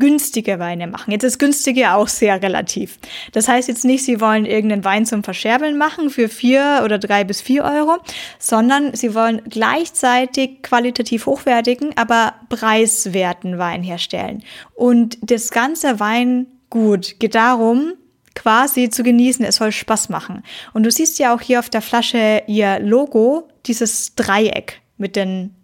günstige 0.00 0.58
Weine 0.58 0.88
machen. 0.88 1.12
Jetzt 1.12 1.22
ist 1.22 1.38
günstige 1.38 1.94
auch 1.94 2.08
sehr 2.08 2.42
relativ. 2.42 2.98
Das 3.32 3.46
heißt 3.46 3.68
jetzt 3.68 3.84
nicht, 3.84 4.04
Sie 4.04 4.20
wollen 4.20 4.46
irgendeinen 4.46 4.84
Wein 4.84 5.06
zum 5.06 5.22
Verscherbeln 5.22 5.78
machen 5.78 6.10
für 6.10 6.28
vier 6.28 6.82
oder 6.84 6.98
drei 6.98 7.22
bis 7.22 7.40
vier 7.40 7.62
Euro, 7.62 7.98
sondern 8.40 8.96
Sie 8.96 9.14
wollen 9.14 9.42
gleichzeitig 9.48 10.62
qualitativ 10.62 11.26
hochwertigen, 11.26 11.96
aber 11.96 12.34
preiswerten 12.48 13.58
Wein 13.58 13.84
herstellen. 13.84 14.42
Und 14.74 15.18
das 15.22 15.50
ganze 15.50 16.00
Weingut 16.00 17.20
geht 17.20 17.36
darum, 17.36 17.92
quasi 18.34 18.88
zu 18.90 19.02
genießen. 19.02 19.44
Es 19.44 19.56
soll 19.56 19.70
Spaß 19.70 20.08
machen. 20.08 20.42
Und 20.72 20.84
du 20.84 20.90
siehst 20.90 21.18
ja 21.18 21.34
auch 21.34 21.40
hier 21.40 21.58
auf 21.58 21.68
der 21.68 21.82
Flasche 21.82 22.42
ihr 22.46 22.80
Logo, 22.80 23.48
dieses 23.66 24.14
Dreieck 24.14 24.80
mit 24.96 25.16
den 25.16 25.54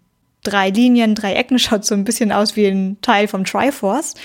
drei 0.49 0.69
Linien, 0.69 1.15
drei 1.15 1.33
Ecken, 1.33 1.59
schaut 1.59 1.85
so 1.85 1.95
ein 1.95 2.03
bisschen 2.03 2.31
aus 2.31 2.55
wie 2.55 2.67
ein 2.67 2.97
Teil 3.01 3.27
vom 3.27 3.45
Triforce. 3.45 4.15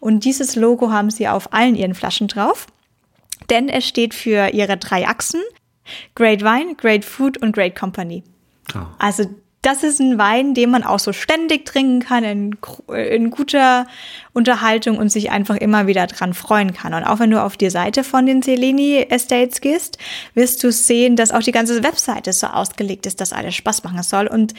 Und 0.00 0.24
dieses 0.24 0.56
Logo 0.56 0.90
haben 0.90 1.10
sie 1.10 1.28
auf 1.28 1.52
allen 1.52 1.74
ihren 1.74 1.94
Flaschen 1.94 2.28
drauf, 2.28 2.66
denn 3.50 3.68
es 3.68 3.86
steht 3.86 4.14
für 4.14 4.48
ihre 4.52 4.76
drei 4.76 5.06
Achsen, 5.06 5.40
Great 6.14 6.42
Wine, 6.42 6.74
Great 6.76 7.04
Food 7.04 7.38
und 7.38 7.52
Great 7.52 7.74
Company. 7.74 8.22
Oh. 8.74 8.78
Also 8.98 9.24
das 9.62 9.84
ist 9.84 10.00
ein 10.00 10.18
Wein, 10.18 10.54
den 10.54 10.70
man 10.70 10.82
auch 10.82 10.98
so 10.98 11.12
ständig 11.12 11.64
trinken 11.64 12.00
kann, 12.00 12.24
in, 12.24 12.56
in, 12.92 13.30
guter 13.30 13.86
Unterhaltung 14.32 14.98
und 14.98 15.08
sich 15.08 15.30
einfach 15.30 15.56
immer 15.56 15.86
wieder 15.86 16.08
dran 16.08 16.34
freuen 16.34 16.72
kann. 16.72 16.94
Und 16.94 17.04
auch 17.04 17.20
wenn 17.20 17.30
du 17.30 17.40
auf 17.40 17.56
die 17.56 17.70
Seite 17.70 18.02
von 18.02 18.26
den 18.26 18.42
Seleni 18.42 19.06
Estates 19.08 19.60
gehst, 19.60 19.98
wirst 20.34 20.64
du 20.64 20.72
sehen, 20.72 21.14
dass 21.14 21.30
auch 21.30 21.42
die 21.42 21.52
ganze 21.52 21.84
Webseite 21.84 22.32
so 22.32 22.48
ausgelegt 22.48 23.06
ist, 23.06 23.20
dass 23.20 23.32
alles 23.32 23.54
Spaß 23.54 23.84
machen 23.84 24.02
soll. 24.02 24.26
Und 24.26 24.52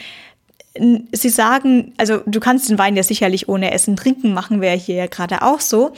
sie 1.12 1.28
sagen, 1.28 1.92
also 1.96 2.20
du 2.26 2.40
kannst 2.40 2.68
den 2.68 2.78
Wein 2.78 2.96
ja 2.96 3.02
sicherlich 3.02 3.48
ohne 3.48 3.70
Essen 3.70 3.96
trinken, 3.96 4.34
machen 4.34 4.60
wir 4.60 4.70
hier 4.70 4.96
ja 4.96 5.06
gerade 5.06 5.42
auch 5.42 5.60
so 5.60 5.92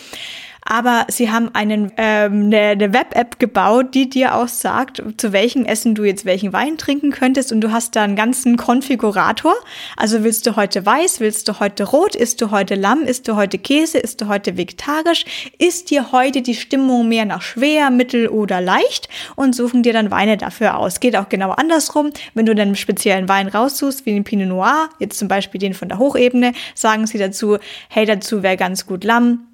aber 0.66 1.06
sie 1.08 1.30
haben 1.30 1.50
einen, 1.54 1.92
ähm, 1.96 2.46
eine, 2.46 2.58
eine 2.58 2.92
Web-App 2.92 3.38
gebaut, 3.38 3.94
die 3.94 4.10
dir 4.10 4.34
auch 4.34 4.48
sagt, 4.48 5.02
zu 5.16 5.32
welchem 5.32 5.64
Essen 5.64 5.94
du 5.94 6.04
jetzt 6.04 6.24
welchen 6.24 6.52
Wein 6.52 6.76
trinken 6.76 7.12
könntest 7.12 7.52
und 7.52 7.60
du 7.60 7.70
hast 7.70 7.96
da 7.96 8.02
einen 8.02 8.16
ganzen 8.16 8.56
Konfigurator. 8.56 9.54
Also 9.96 10.24
willst 10.24 10.46
du 10.46 10.56
heute 10.56 10.84
weiß, 10.84 11.20
willst 11.20 11.48
du 11.48 11.60
heute 11.60 11.84
rot, 11.84 12.14
isst 12.14 12.40
du 12.40 12.50
heute 12.50 12.74
Lamm, 12.74 13.02
isst 13.02 13.28
du 13.28 13.36
heute 13.36 13.58
Käse, 13.58 13.98
isst 13.98 14.20
du 14.20 14.28
heute 14.28 14.56
vegetarisch, 14.56 15.24
ist 15.58 15.90
dir 15.90 16.12
heute 16.12 16.42
die 16.42 16.54
Stimmung 16.54 17.08
mehr 17.08 17.24
nach 17.24 17.42
schwer, 17.42 17.90
mittel 17.90 18.28
oder 18.28 18.60
leicht 18.60 19.08
und 19.36 19.54
suchen 19.54 19.82
dir 19.82 19.92
dann 19.92 20.10
Weine 20.10 20.36
dafür 20.36 20.78
aus. 20.78 21.00
Geht 21.00 21.16
auch 21.16 21.28
genau 21.28 21.50
andersrum. 21.50 22.10
Wenn 22.34 22.46
du 22.46 22.54
dann 22.54 22.68
einen 22.68 22.76
speziellen 22.76 23.28
Wein 23.28 23.48
raussuchst, 23.48 24.04
wie 24.04 24.12
den 24.12 24.24
Pinot 24.24 24.48
Noir, 24.48 24.88
jetzt 24.98 25.18
zum 25.18 25.28
Beispiel 25.28 25.60
den 25.60 25.74
von 25.74 25.88
der 25.88 25.98
Hochebene, 25.98 26.52
sagen 26.74 27.06
sie 27.06 27.18
dazu, 27.18 27.58
hey, 27.88 28.04
dazu 28.04 28.42
wäre 28.42 28.56
ganz 28.56 28.86
gut 28.86 29.04
Lamm, 29.04 29.46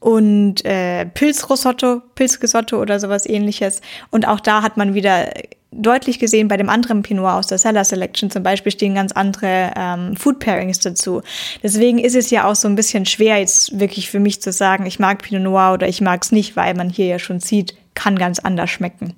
und 0.00 0.64
äh, 0.64 1.06
Pilzrisotto, 1.06 2.02
Pilzrisotto 2.14 2.80
oder 2.80 3.00
sowas 3.00 3.26
ähnliches. 3.26 3.80
Und 4.10 4.26
auch 4.26 4.40
da 4.40 4.62
hat 4.62 4.76
man 4.76 4.94
wieder 4.94 5.32
deutlich 5.76 6.18
gesehen, 6.18 6.48
bei 6.48 6.56
dem 6.56 6.68
anderen 6.68 7.02
Pinot 7.02 7.26
aus 7.26 7.46
der 7.48 7.58
Cellar 7.58 7.84
Selection 7.84 8.30
zum 8.30 8.42
Beispiel 8.42 8.72
stehen 8.72 8.94
ganz 8.94 9.12
andere 9.12 9.72
ähm, 9.76 10.16
Food 10.16 10.38
Pairings 10.38 10.78
dazu. 10.78 11.22
Deswegen 11.62 11.98
ist 11.98 12.14
es 12.14 12.30
ja 12.30 12.48
auch 12.48 12.54
so 12.54 12.68
ein 12.68 12.76
bisschen 12.76 13.06
schwer, 13.06 13.38
jetzt 13.38 13.78
wirklich 13.78 14.10
für 14.10 14.20
mich 14.20 14.40
zu 14.40 14.52
sagen, 14.52 14.86
ich 14.86 14.98
mag 14.98 15.22
Pinot 15.22 15.42
Noir 15.42 15.74
oder 15.74 15.88
ich 15.88 16.00
mag 16.00 16.22
es 16.22 16.32
nicht, 16.32 16.56
weil 16.56 16.74
man 16.74 16.90
hier 16.90 17.06
ja 17.06 17.18
schon 17.18 17.40
sieht, 17.40 17.74
kann 17.94 18.16
ganz 18.18 18.38
anders 18.38 18.70
schmecken. 18.70 19.14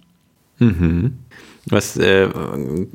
Mhm. 0.59 1.19
Was 1.69 1.97
äh, 1.97 2.29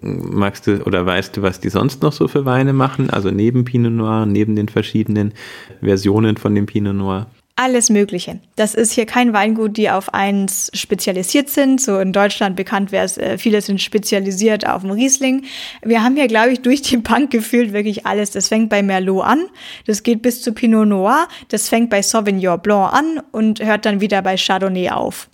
magst 0.02 0.66
du 0.66 0.82
oder 0.84 1.06
weißt 1.06 1.36
du, 1.36 1.42
was 1.42 1.60
die 1.60 1.70
sonst 1.70 2.02
noch 2.02 2.14
so 2.14 2.30
für 2.30 2.46
Weine 2.46 2.72
machen? 2.72 3.10
Also 3.10 3.30
neben 3.30 3.66
Pinot 3.66 3.92
Noir, 3.92 4.26
neben 4.26 4.56
den 4.56 4.70
verschiedenen 4.70 5.34
Versionen 5.82 6.38
von 6.38 6.56
dem 6.56 6.68
Pinot 6.68 6.96
Noir? 6.96 7.28
Alles 7.56 7.90
Mögliche. 7.90 8.40
Das 8.56 8.74
ist 8.74 8.94
hier 8.94 9.06
kein 9.06 9.34
Weingut, 9.34 9.78
die 9.78 9.90
auf 9.90 10.14
eins 10.14 10.72
spezialisiert 10.74 11.50
sind. 11.50 11.82
So 11.82 12.00
in 12.00 12.14
Deutschland 12.14 12.56
bekannt 12.56 12.92
wäre 12.92 13.06
es, 13.06 13.18
äh, 13.18 13.38
viele 13.38 13.62
sind 13.62 13.82
spezialisiert 13.82 14.68
auf 14.68 14.82
dem 14.82 14.92
Riesling. 14.92 15.44
Wir 15.84 16.04
haben 16.04 16.16
hier, 16.16 16.28
glaube 16.28 16.52
ich, 16.52 16.62
durch 16.62 16.82
die 16.82 16.98
Bank 16.98 17.30
gefühlt 17.30 17.74
wirklich 17.74 18.06
alles. 18.06 18.32
Das 18.32 18.48
fängt 18.48 18.70
bei 18.70 18.82
Merlot 18.82 19.26
an, 19.26 19.46
das 19.86 20.04
geht 20.04 20.22
bis 20.22 20.42
zu 20.42 20.54
Pinot 20.54 20.88
Noir, 20.88 21.28
das 21.50 21.70
fängt 21.70 21.90
bei 21.90 22.02
Sauvignon 22.02 22.60
Blanc 22.60 22.94
an 22.94 23.22
und 23.32 23.60
hört 23.64 23.86
dann 23.86 24.02
wieder 24.02 24.22
bei 24.22 24.38
Chardonnay 24.38 24.90
auf. 24.90 25.30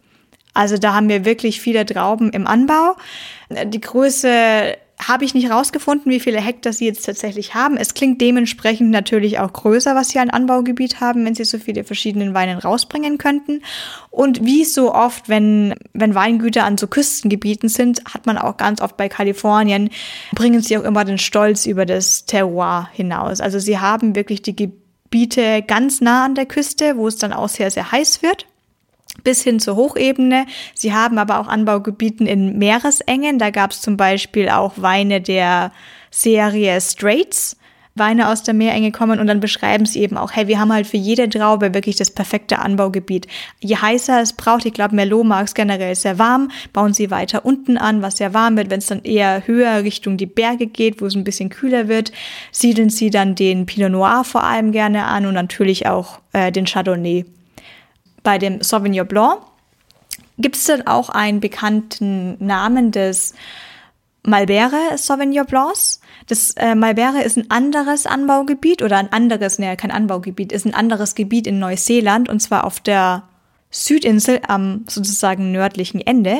Also 0.53 0.77
da 0.77 0.95
haben 0.95 1.07
wir 1.07 1.23
wirklich 1.23 1.61
viele 1.61 1.85
Trauben 1.85 2.31
im 2.31 2.47
Anbau. 2.47 2.95
Die 3.67 3.79
Größe 3.79 4.75
habe 4.99 5.25
ich 5.25 5.35
nicht 5.35 5.51
rausgefunden, 5.51 6.11
wie 6.11 6.19
viele 6.19 6.41
Hektar 6.41 6.73
sie 6.73 6.85
jetzt 6.85 7.05
tatsächlich 7.05 7.53
haben. 7.53 7.77
Es 7.77 7.93
klingt 7.93 8.19
dementsprechend 8.19 8.89
natürlich 8.89 9.39
auch 9.39 9.53
größer, 9.53 9.95
was 9.95 10.09
sie 10.09 10.19
an 10.19 10.31
Anbaugebiet 10.31 10.99
haben, 10.99 11.23
wenn 11.23 11.35
sie 11.35 11.45
so 11.45 11.59
viele 11.59 11.83
verschiedene 11.83 12.33
Weine 12.33 12.61
rausbringen 12.61 13.19
könnten. 13.19 13.61
Und 14.09 14.43
wie 14.43 14.65
so 14.65 14.93
oft, 14.93 15.29
wenn, 15.29 15.75
wenn 15.93 16.15
Weingüter 16.15 16.63
an 16.63 16.79
so 16.79 16.87
Küstengebieten 16.87 17.69
sind, 17.69 18.01
hat 18.11 18.25
man 18.25 18.39
auch 18.39 18.57
ganz 18.57 18.81
oft 18.81 18.97
bei 18.97 19.07
Kalifornien, 19.07 19.91
bringen 20.33 20.61
sie 20.61 20.77
auch 20.77 20.83
immer 20.83 21.05
den 21.05 21.19
Stolz 21.19 21.67
über 21.67 21.85
das 21.85 22.25
Terroir 22.25 22.89
hinaus. 22.91 23.39
Also 23.39 23.59
sie 23.59 23.77
haben 23.77 24.15
wirklich 24.15 24.41
die 24.41 24.55
Gebiete 24.55 25.61
ganz 25.61 26.01
nah 26.01 26.25
an 26.25 26.33
der 26.33 26.47
Küste, 26.47 26.97
wo 26.97 27.07
es 27.07 27.17
dann 27.17 27.33
auch 27.33 27.49
sehr, 27.49 27.69
sehr 27.69 27.91
heiß 27.91 28.23
wird 28.23 28.47
bis 29.23 29.43
hin 29.43 29.59
zur 29.59 29.75
Hochebene. 29.75 30.45
Sie 30.73 30.93
haben 30.93 31.17
aber 31.17 31.39
auch 31.39 31.47
Anbaugebieten 31.47 32.27
in 32.27 32.57
Meeresengen. 32.57 33.39
Da 33.39 33.49
gab 33.49 33.71
es 33.71 33.81
zum 33.81 33.97
Beispiel 33.97 34.49
auch 34.49 34.73
Weine 34.77 35.21
der 35.21 35.71
Serie 36.11 36.79
Straits. 36.81 37.57
Weine 37.99 38.29
aus 38.29 38.43
der 38.43 38.53
Meerenge 38.53 38.91
kommen 38.91 39.19
und 39.19 39.27
dann 39.27 39.39
beschreiben 39.39 39.85
sie 39.85 40.01
eben 40.01 40.17
auch, 40.17 40.31
hey, 40.31 40.47
wir 40.47 40.59
haben 40.59 40.71
halt 40.71 40.87
für 40.87 40.97
jede 40.97 41.27
Traube 41.29 41.73
wirklich 41.73 41.95
das 41.95 42.11
perfekte 42.11 42.59
Anbaugebiet. 42.59 43.27
Je 43.59 43.75
heißer 43.75 44.21
es 44.21 44.33
braucht, 44.33 44.65
ich 44.65 44.73
glaube, 44.73 44.95
Merlot 44.95 45.25
mag 45.25 45.45
es 45.45 45.53
generell 45.53 45.95
sehr 45.95 46.19
warm, 46.19 46.51
bauen 46.73 46.93
sie 46.93 47.11
weiter 47.11 47.45
unten 47.45 47.77
an, 47.77 48.01
was 48.01 48.17
sehr 48.17 48.33
warm 48.33 48.57
wird. 48.57 48.69
Wenn 48.69 48.79
es 48.79 48.87
dann 48.87 49.03
eher 49.03 49.47
höher 49.47 49.83
Richtung 49.83 50.17
die 50.17 50.25
Berge 50.25 50.67
geht, 50.67 51.01
wo 51.01 51.05
es 51.05 51.15
ein 51.15 51.23
bisschen 51.23 51.49
kühler 51.49 51.87
wird, 51.87 52.11
siedeln 52.51 52.89
sie 52.89 53.09
dann 53.09 53.35
den 53.35 53.65
Pinot 53.65 53.91
Noir 53.91 54.23
vor 54.23 54.43
allem 54.43 54.71
gerne 54.71 55.05
an 55.05 55.25
und 55.25 55.33
natürlich 55.33 55.87
auch 55.87 56.19
äh, 56.33 56.51
den 56.51 56.65
Chardonnay 56.65 57.25
bei 58.27 58.37
dem 58.37 58.61
Sauvignon 58.61 59.07
Blanc 59.07 59.39
gibt 60.37 60.57
es 60.57 60.65
dann 60.65 60.85
auch 60.85 61.07
einen 61.07 61.39
bekannten 61.39 62.35
Namen 62.45 62.91
des 62.91 63.33
Malbere 64.21 64.97
Sauvignon 64.97 65.45
Blancs. 65.45 66.01
Das 66.27 66.51
äh, 66.57 66.75
Malbere 66.75 67.23
ist 67.23 67.37
ein 67.37 67.49
anderes 67.49 68.05
Anbaugebiet 68.05 68.81
oder 68.81 68.97
ein 68.97 69.13
anderes, 69.13 69.59
ne, 69.59 69.77
kein 69.77 69.91
Anbaugebiet, 69.91 70.51
ist 70.51 70.65
ein 70.65 70.73
anderes 70.73 71.15
Gebiet 71.15 71.47
in 71.47 71.59
Neuseeland 71.59 72.27
und 72.27 72.41
zwar 72.41 72.65
auf 72.65 72.81
der 72.81 73.23
Südinsel 73.71 74.41
am 74.45 74.83
sozusagen 74.89 75.53
nördlichen 75.53 76.01
Ende. 76.01 76.39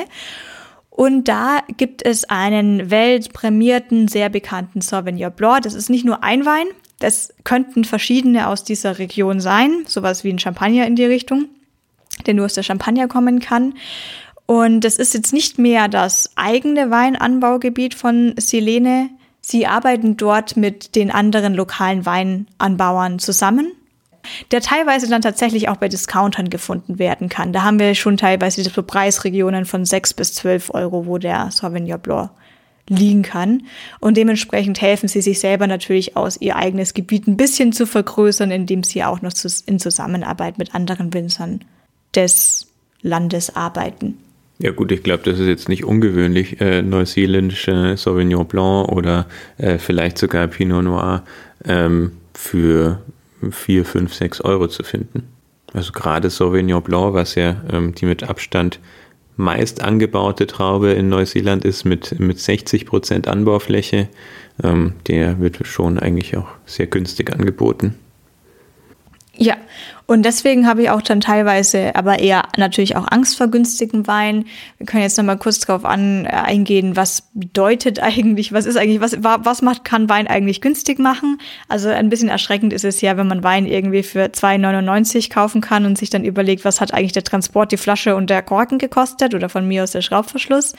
Und 0.90 1.26
da 1.26 1.60
gibt 1.78 2.04
es 2.04 2.28
einen 2.28 2.90
weltprämierten, 2.90 4.08
sehr 4.08 4.28
bekannten 4.28 4.82
Sauvignon 4.82 5.32
Blanc. 5.32 5.62
Das 5.62 5.72
ist 5.72 5.88
nicht 5.88 6.04
nur 6.04 6.22
ein 6.22 6.44
Wein, 6.44 6.66
das 6.98 7.32
könnten 7.44 7.84
verschiedene 7.84 8.48
aus 8.48 8.62
dieser 8.62 8.98
Region 8.98 9.40
sein, 9.40 9.84
sowas 9.86 10.22
wie 10.22 10.30
ein 10.30 10.38
Champagner 10.38 10.86
in 10.86 10.94
die 10.94 11.06
Richtung 11.06 11.48
der 12.26 12.34
nur 12.34 12.46
aus 12.46 12.54
der 12.54 12.62
Champagner 12.62 13.08
kommen 13.08 13.40
kann. 13.40 13.74
Und 14.46 14.80
das 14.80 14.96
ist 14.96 15.12
jetzt 15.12 15.34
nicht 15.34 15.58
mehr 15.58 15.88
das 15.88 16.30
eigene 16.36 16.90
Weinanbaugebiet 16.90 17.94
von 17.94 18.34
Silene. 18.38 19.10
Sie 19.42 19.66
arbeiten 19.66 20.16
dort 20.16 20.56
mit 20.56 20.94
den 20.94 21.10
anderen 21.10 21.52
lokalen 21.52 22.06
Weinanbauern 22.06 23.18
zusammen, 23.18 23.72
der 24.50 24.62
teilweise 24.62 25.06
dann 25.08 25.20
tatsächlich 25.20 25.68
auch 25.68 25.76
bei 25.76 25.88
Discountern 25.88 26.48
gefunden 26.48 26.98
werden 26.98 27.28
kann. 27.28 27.52
Da 27.52 27.62
haben 27.62 27.78
wir 27.78 27.94
schon 27.94 28.16
teilweise 28.16 28.62
so 28.62 28.82
Preisregionen 28.82 29.66
von 29.66 29.84
6 29.84 30.14
bis 30.14 30.32
12 30.34 30.70
Euro, 30.72 31.04
wo 31.04 31.18
der 31.18 31.50
Sauvignon 31.50 32.00
Blanc 32.00 32.30
liegen 32.88 33.22
kann. 33.22 33.64
Und 34.00 34.16
dementsprechend 34.16 34.80
helfen 34.80 35.08
sie 35.08 35.20
sich 35.20 35.40
selber 35.40 35.66
natürlich 35.66 36.16
aus, 36.16 36.40
ihr 36.40 36.56
eigenes 36.56 36.94
Gebiet 36.94 37.26
ein 37.26 37.36
bisschen 37.36 37.72
zu 37.72 37.86
vergrößern, 37.86 38.50
indem 38.50 38.82
sie 38.82 39.04
auch 39.04 39.20
noch 39.20 39.32
in 39.66 39.78
Zusammenarbeit 39.78 40.56
mit 40.56 40.74
anderen 40.74 41.12
Winzern 41.12 41.60
des 42.18 42.66
Landes 43.00 43.54
arbeiten. 43.54 44.18
Ja 44.58 44.72
gut, 44.72 44.90
ich 44.90 45.04
glaube, 45.04 45.22
das 45.22 45.38
ist 45.38 45.46
jetzt 45.46 45.68
nicht 45.68 45.84
ungewöhnlich, 45.84 46.60
äh, 46.60 46.82
neuseeländische 46.82 47.96
Sauvignon 47.96 48.46
Blanc 48.46 48.88
oder 48.88 49.26
äh, 49.56 49.78
vielleicht 49.78 50.18
sogar 50.18 50.48
Pinot 50.48 50.82
Noir 50.82 51.22
ähm, 51.64 52.12
für 52.34 53.00
4, 53.48 53.84
5, 53.84 54.12
6 54.12 54.40
Euro 54.40 54.66
zu 54.66 54.82
finden. 54.82 55.28
Also 55.72 55.92
gerade 55.92 56.28
Sauvignon 56.28 56.82
Blanc, 56.82 57.14
was 57.14 57.36
ja 57.36 57.62
ähm, 57.72 57.94
die 57.94 58.06
mit 58.06 58.24
Abstand 58.24 58.80
meist 59.36 59.80
angebaute 59.80 60.48
Traube 60.48 60.90
in 60.90 61.08
Neuseeland 61.08 61.64
ist, 61.64 61.84
mit, 61.84 62.18
mit 62.18 62.40
60 62.40 62.84
Prozent 62.84 63.28
Anbaufläche, 63.28 64.08
ähm, 64.64 64.94
der 65.06 65.38
wird 65.38 65.64
schon 65.68 66.00
eigentlich 66.00 66.36
auch 66.36 66.48
sehr 66.66 66.88
günstig 66.88 67.32
angeboten. 67.32 67.94
Ja, 69.40 69.56
und 70.06 70.24
deswegen 70.24 70.66
habe 70.66 70.82
ich 70.82 70.90
auch 70.90 71.00
dann 71.00 71.20
teilweise 71.20 71.94
aber 71.94 72.18
eher 72.18 72.42
natürlich 72.56 72.96
auch 72.96 73.06
Angst 73.08 73.38
vor 73.38 73.46
günstigen 73.46 74.08
Wein. 74.08 74.46
Wir 74.78 74.86
können 74.86 75.04
jetzt 75.04 75.16
nochmal 75.16 75.38
kurz 75.38 75.60
darauf 75.60 75.84
an, 75.84 76.24
äh, 76.24 76.30
eingehen, 76.30 76.96
was 76.96 77.28
bedeutet 77.34 78.00
eigentlich, 78.02 78.52
was 78.52 78.66
ist 78.66 78.76
eigentlich, 78.76 79.00
was, 79.00 79.22
was 79.22 79.62
macht, 79.62 79.84
kann 79.84 80.08
Wein 80.08 80.26
eigentlich 80.26 80.60
günstig 80.60 80.98
machen? 80.98 81.38
Also 81.68 81.88
ein 81.88 82.08
bisschen 82.08 82.30
erschreckend 82.30 82.72
ist 82.72 82.84
es 82.84 83.00
ja, 83.00 83.16
wenn 83.16 83.28
man 83.28 83.44
Wein 83.44 83.66
irgendwie 83.66 84.02
für 84.02 84.24
2,99 84.24 85.30
kaufen 85.30 85.60
kann 85.60 85.86
und 85.86 85.96
sich 85.96 86.10
dann 86.10 86.24
überlegt, 86.24 86.64
was 86.64 86.80
hat 86.80 86.92
eigentlich 86.92 87.12
der 87.12 87.22
Transport, 87.24 87.70
die 87.70 87.76
Flasche 87.76 88.16
und 88.16 88.28
der 88.28 88.42
Korken 88.42 88.78
gekostet 88.78 89.34
oder 89.34 89.48
von 89.48 89.68
mir 89.68 89.84
aus 89.84 89.92
der 89.92 90.02
Schraubverschluss 90.02 90.74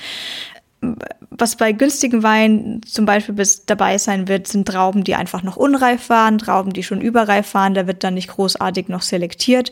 was 1.32 1.56
bei 1.56 1.72
günstigen 1.72 2.24
Weinen 2.24 2.82
zum 2.84 3.06
Beispiel 3.06 3.36
bis 3.36 3.66
dabei 3.66 3.98
sein 3.98 4.28
wird, 4.28 4.48
sind 4.48 4.68
Trauben, 4.68 5.04
die 5.04 5.16
einfach 5.16 5.44
noch 5.44 5.58
unreif 5.58 6.10
waren, 6.10 6.38
Trauben, 6.38 6.74
die 6.74 6.84
schon 6.84 7.02
überreif 7.02 7.54
waren. 7.54 7.74
Da 7.74 7.88
wird 7.88 8.04
dann 8.04 8.14
nicht 8.14 8.30
großartig 8.30 8.88
noch 8.88 9.02
selektiert. 9.02 9.72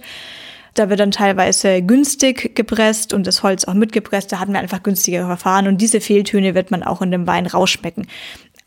Da 0.74 0.90
wird 0.90 1.00
dann 1.00 1.12
teilweise 1.12 1.82
günstig 1.82 2.56
gepresst 2.56 3.12
und 3.12 3.26
das 3.26 3.42
Holz 3.42 3.66
auch 3.66 3.74
mitgepresst. 3.74 4.32
Da 4.32 4.40
hatten 4.40 4.54
wir 4.54 4.60
einfach 4.60 4.84
günstigere 4.84 5.26
Verfahren 5.26 5.68
und 5.68 5.82
diese 5.82 6.02
Fehltöne 6.02 6.54
wird 6.54 6.70
man 6.70 6.84
auch 6.84 7.02
in 7.02 7.10
dem 7.10 7.26
Wein 7.26 7.48
rausschmecken. 7.48 8.06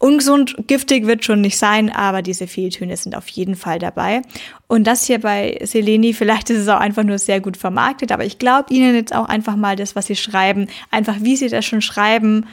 Ungesund, 0.01 0.57
giftig 0.67 1.07
wird 1.07 1.27
schon 1.27 1.43
nicht 1.43 1.59
sein, 1.59 1.91
aber 1.91 2.23
diese 2.23 2.47
Fehltöne 2.47 2.97
sind 2.97 3.15
auf 3.15 3.29
jeden 3.29 3.55
Fall 3.55 3.79
dabei. 3.79 4.23
Und 4.67 4.87
das 4.87 5.05
hier 5.05 5.21
bei 5.21 5.61
Seleni, 5.63 6.15
vielleicht 6.15 6.49
ist 6.49 6.59
es 6.59 6.69
auch 6.69 6.81
einfach 6.81 7.05
nur 7.05 7.19
sehr 7.19 7.41
gut 7.41 7.59
vermarktet, 7.59 8.11
aber 8.11 8.25
ich 8.25 8.39
glaube 8.39 8.73
Ihnen 8.73 8.95
jetzt 8.95 9.15
auch 9.15 9.27
einfach 9.27 9.57
mal 9.57 9.77
das, 9.77 9.95
was 9.95 10.07
Sie 10.07 10.17
schreiben, 10.17 10.69
einfach 10.91 11.17
wie 11.21 11.37
Sie 11.37 11.51
das 11.51 11.67
schon 11.67 11.83
schreiben, 11.83 12.47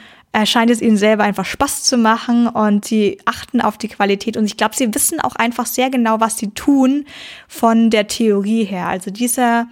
scheint 0.44 0.70
es 0.70 0.82
ihnen 0.82 0.96
selber 0.96 1.24
einfach 1.24 1.44
Spaß 1.44 1.84
zu 1.84 1.96
machen 1.96 2.46
und 2.46 2.84
sie 2.84 3.18
achten 3.24 3.60
auf 3.60 3.78
die 3.78 3.88
Qualität 3.88 4.36
und 4.36 4.44
ich 4.44 4.56
glaube, 4.56 4.76
sie 4.76 4.94
wissen 4.94 5.20
auch 5.20 5.34
einfach 5.36 5.66
sehr 5.66 5.90
genau, 5.90 6.20
was 6.20 6.38
sie 6.38 6.50
tun 6.50 7.06
von 7.48 7.90
der 7.90 8.08
Theorie 8.08 8.64
her. 8.64 8.88
Also 8.88 9.10
dieser 9.10 9.68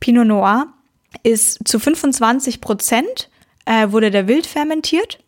Pinot 0.00 0.26
Noir 0.26 0.66
ist 1.22 1.60
zu 1.64 1.78
25 1.78 2.60
Prozent 2.60 3.30
äh, 3.64 3.90
wurde 3.90 4.10
der 4.10 4.26
wild 4.28 4.46
fermentiert. 4.46 5.18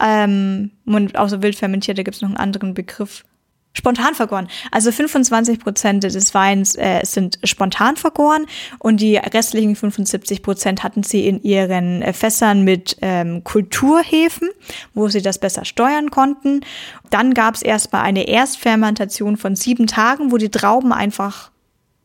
Ähm, 0.00 0.70
und 0.86 1.16
außer 1.16 1.42
wild 1.42 1.56
fermentiert, 1.56 1.98
da 1.98 2.02
gibt 2.02 2.16
es 2.16 2.22
noch 2.22 2.28
einen 2.28 2.38
anderen 2.38 2.74
Begriff. 2.74 3.24
Spontan 3.72 4.16
vergoren. 4.16 4.48
Also 4.72 4.90
25 4.90 5.60
Prozent 5.60 6.02
des 6.02 6.34
Weins 6.34 6.74
äh, 6.74 7.02
sind 7.04 7.38
spontan 7.44 7.96
vergoren 7.96 8.46
und 8.80 9.00
die 9.00 9.16
restlichen 9.16 9.76
75 9.76 10.42
Prozent 10.42 10.82
hatten 10.82 11.04
sie 11.04 11.28
in 11.28 11.40
ihren 11.42 12.02
äh, 12.02 12.12
Fässern 12.12 12.64
mit 12.64 12.96
ähm, 13.00 13.44
Kulturhefen, 13.44 14.48
wo 14.92 15.06
sie 15.06 15.22
das 15.22 15.38
besser 15.38 15.64
steuern 15.64 16.10
konnten. 16.10 16.62
Dann 17.10 17.32
gab 17.32 17.54
es 17.54 17.62
erstmal 17.62 18.02
eine 18.02 18.26
Erstfermentation 18.26 19.36
von 19.36 19.54
sieben 19.54 19.86
Tagen, 19.86 20.32
wo 20.32 20.36
die 20.36 20.50
Trauben 20.50 20.92
einfach 20.92 21.52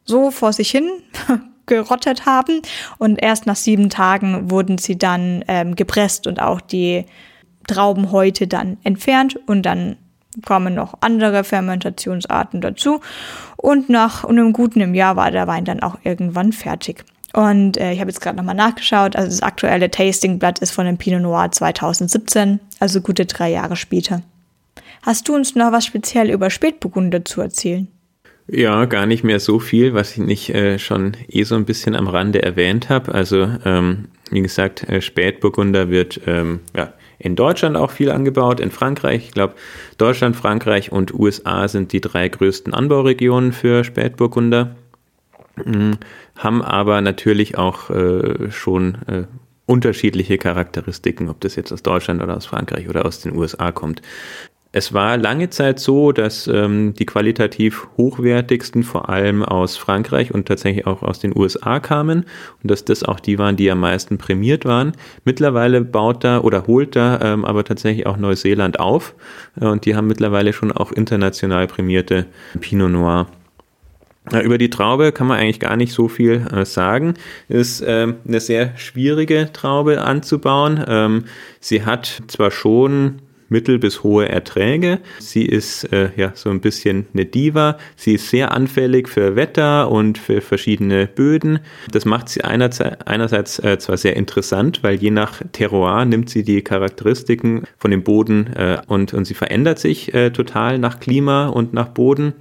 so 0.03 0.29
vor 0.29 0.53
sich 0.53 0.69
hin 0.69 0.87
gerottet 1.65 2.27
haben 2.27 2.61
und 2.99 3.15
erst 3.15 3.47
nach 3.47 3.55
sieben 3.55 3.89
Tagen 3.89 4.51
wurden 4.51 4.77
sie 4.77 4.99
dann 4.99 5.43
ähm, 5.47 5.75
gepresst 5.75 6.27
und 6.27 6.39
auch 6.39 6.61
die 6.61 7.05
Traubenhäute 7.67 8.47
dann 8.47 8.77
entfernt 8.83 9.39
und 9.47 9.63
dann 9.63 9.97
kommen 10.45 10.75
noch 10.75 10.95
andere 11.01 11.43
Fermentationsarten 11.43 12.61
dazu. 12.61 12.99
Und 13.57 13.89
nach 13.89 14.25
einem 14.25 14.53
guten 14.53 14.93
Jahr 14.93 15.15
war 15.15 15.31
der 15.31 15.47
Wein 15.47 15.65
dann 15.65 15.81
auch 15.81 15.97
irgendwann 16.03 16.51
fertig. 16.51 17.05
Und 17.33 17.77
äh, 17.77 17.91
ich 17.91 17.99
habe 17.99 18.09
jetzt 18.09 18.21
gerade 18.21 18.37
nochmal 18.37 18.55
nachgeschaut. 18.55 19.15
Also 19.15 19.29
das 19.29 19.41
aktuelle 19.41 19.91
Tastingblatt 19.91 20.59
ist 20.59 20.71
von 20.71 20.85
dem 20.85 20.97
Pinot 20.97 21.21
Noir 21.21 21.51
2017, 21.51 22.59
also 22.79 23.01
gute 23.01 23.25
drei 23.25 23.51
Jahre 23.51 23.75
später. 23.75 24.21
Hast 25.01 25.27
du 25.27 25.35
uns 25.35 25.53
noch 25.55 25.71
was 25.71 25.85
speziell 25.85 26.31
über 26.31 26.49
Spätburgunder 26.49 27.25
zu 27.25 27.41
erzählen? 27.41 27.87
Ja, 28.47 28.85
gar 28.85 29.05
nicht 29.05 29.23
mehr 29.23 29.39
so 29.39 29.59
viel, 29.59 29.93
was 29.93 30.11
ich 30.13 30.19
nicht 30.19 30.49
äh, 30.49 30.77
schon 30.79 31.17
eh 31.27 31.43
so 31.43 31.55
ein 31.55 31.65
bisschen 31.65 31.95
am 31.95 32.07
Rande 32.07 32.43
erwähnt 32.43 32.89
habe. 32.89 33.13
Also, 33.13 33.49
ähm, 33.65 34.05
wie 34.29 34.41
gesagt, 34.41 34.87
äh, 34.87 35.01
Spätburgunder 35.01 35.89
wird 35.89 36.21
ähm, 36.27 36.61
ja, 36.75 36.93
in 37.19 37.35
Deutschland 37.35 37.77
auch 37.77 37.91
viel 37.91 38.11
angebaut, 38.11 38.59
in 38.59 38.71
Frankreich. 38.71 39.25
Ich 39.25 39.31
glaube, 39.31 39.55
Deutschland, 39.97 40.35
Frankreich 40.35 40.91
und 40.91 41.13
USA 41.13 41.67
sind 41.67 41.93
die 41.93 42.01
drei 42.01 42.27
größten 42.27 42.73
Anbauregionen 42.73 43.53
für 43.53 43.83
Spätburgunder. 43.83 44.75
Mhm, 45.63 45.97
haben 46.37 46.61
aber 46.61 46.99
natürlich 47.01 47.57
auch 47.57 47.89
äh, 47.89 48.51
schon 48.51 48.95
äh, 49.07 49.23
unterschiedliche 49.65 50.37
Charakteristiken, 50.37 51.29
ob 51.29 51.39
das 51.41 51.55
jetzt 51.55 51.71
aus 51.71 51.81
Deutschland 51.81 52.21
oder 52.21 52.35
aus 52.35 52.45
Frankreich 52.45 52.89
oder 52.89 53.05
aus 53.05 53.21
den 53.21 53.35
USA 53.35 53.71
kommt. 53.71 54.01
Es 54.77 54.93
war 54.93 55.15
lange 55.15 55.49
Zeit 55.49 55.79
so, 55.79 56.11
dass 56.11 56.47
ähm, 56.47 56.93
die 56.95 57.05
qualitativ 57.05 57.87
hochwertigsten 57.95 58.83
vor 58.83 59.07
allem 59.07 59.41
aus 59.41 59.77
Frankreich 59.77 60.33
und 60.33 60.49
tatsächlich 60.49 60.85
auch 60.85 61.01
aus 61.01 61.17
den 61.17 61.31
USA 61.33 61.79
kamen 61.79 62.25
und 62.61 62.69
dass 62.69 62.83
das 62.83 63.01
auch 63.01 63.21
die 63.21 63.39
waren, 63.39 63.55
die 63.55 63.71
am 63.71 63.79
meisten 63.79 64.17
prämiert 64.17 64.65
waren. 64.65 64.91
Mittlerweile 65.23 65.79
baut 65.79 66.25
da 66.25 66.41
oder 66.41 66.67
holt 66.67 66.97
da 66.97 67.21
ähm, 67.21 67.45
aber 67.45 67.63
tatsächlich 67.63 68.05
auch 68.05 68.17
Neuseeland 68.17 68.81
auf 68.81 69.15
äh, 69.61 69.65
und 69.65 69.85
die 69.85 69.95
haben 69.95 70.07
mittlerweile 70.07 70.51
schon 70.51 70.73
auch 70.73 70.91
international 70.91 71.67
prämierte 71.67 72.25
Pinot 72.59 72.91
Noir. 72.91 73.27
Über 74.43 74.57
die 74.57 74.69
Traube 74.69 75.13
kann 75.13 75.27
man 75.27 75.39
eigentlich 75.39 75.61
gar 75.61 75.77
nicht 75.77 75.93
so 75.93 76.09
viel 76.09 76.47
äh, 76.51 76.65
sagen. 76.65 77.13
Ist 77.47 77.79
äh, 77.79 78.13
eine 78.27 78.39
sehr 78.41 78.75
schwierige 78.75 79.53
Traube 79.53 80.01
anzubauen. 80.01 80.83
Ähm, 80.85 81.23
sie 81.61 81.85
hat 81.85 82.23
zwar 82.27 82.51
schon 82.51 83.21
mittel 83.49 83.79
bis 83.79 84.03
hohe 84.03 84.27
Erträge. 84.29 84.99
Sie 85.19 85.45
ist 85.45 85.85
äh, 85.91 86.09
ja 86.15 86.31
so 86.35 86.49
ein 86.49 86.61
bisschen 86.61 87.07
eine 87.13 87.25
Diva. 87.25 87.77
Sie 87.95 88.15
ist 88.15 88.29
sehr 88.29 88.51
anfällig 88.51 89.09
für 89.09 89.35
Wetter 89.35 89.91
und 89.91 90.17
für 90.17 90.41
verschiedene 90.41 91.07
Böden. 91.07 91.59
Das 91.91 92.05
macht 92.05 92.29
sie 92.29 92.43
einerseits, 92.43 93.01
einerseits 93.05 93.59
äh, 93.59 93.77
zwar 93.77 93.97
sehr 93.97 94.15
interessant, 94.15 94.83
weil 94.83 94.95
je 94.95 95.11
nach 95.11 95.41
Terroir 95.51 96.05
nimmt 96.05 96.29
sie 96.29 96.43
die 96.43 96.61
Charakteristiken 96.61 97.63
von 97.77 97.91
dem 97.91 98.03
Boden 98.03 98.47
äh, 98.55 98.77
und, 98.87 99.13
und 99.13 99.25
sie 99.25 99.33
verändert 99.33 99.79
sich 99.79 100.13
äh, 100.13 100.31
total 100.31 100.79
nach 100.79 100.99
Klima 100.99 101.47
und 101.47 101.73
nach 101.73 101.89
Boden. 101.89 102.33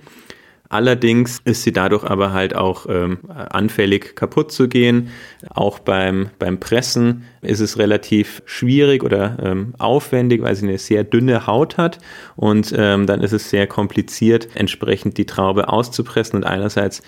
Allerdings 0.75 1.41
ist 1.45 1.63
sie 1.63 1.73
dadurch 1.73 2.03
aber 2.03 2.33
halt 2.33 2.57
auch 2.57 2.87
ähm, 2.89 3.19
anfällig 3.29 4.17
kaputt 4.17 4.51
zu 4.51 4.67
gehen. 4.69 5.11
Auch 5.51 5.79
beim, 5.79 6.31
beim 6.41 6.59
Pressen 6.59 7.23
ist 7.43 7.61
es 7.61 7.79
relativ 7.79 8.43
schwierig 8.45 9.05
oder 9.05 9.39
ähm, 9.41 9.75
aufwendig, 9.79 10.43
weil 10.43 10.57
sie 10.57 10.67
eine 10.67 10.79
sehr 10.79 11.05
dünne 11.05 11.47
Haut 11.47 11.77
hat. 11.77 12.01
Und 12.35 12.75
ähm, 12.77 13.07
dann 13.07 13.21
ist 13.21 13.31
es 13.31 13.51
sehr 13.51 13.69
kompliziert, 13.69 14.49
entsprechend 14.57 15.17
die 15.17 15.27
Traube 15.27 15.69
auszupressen 15.69 16.39
und 16.39 16.45
einerseits 16.45 17.03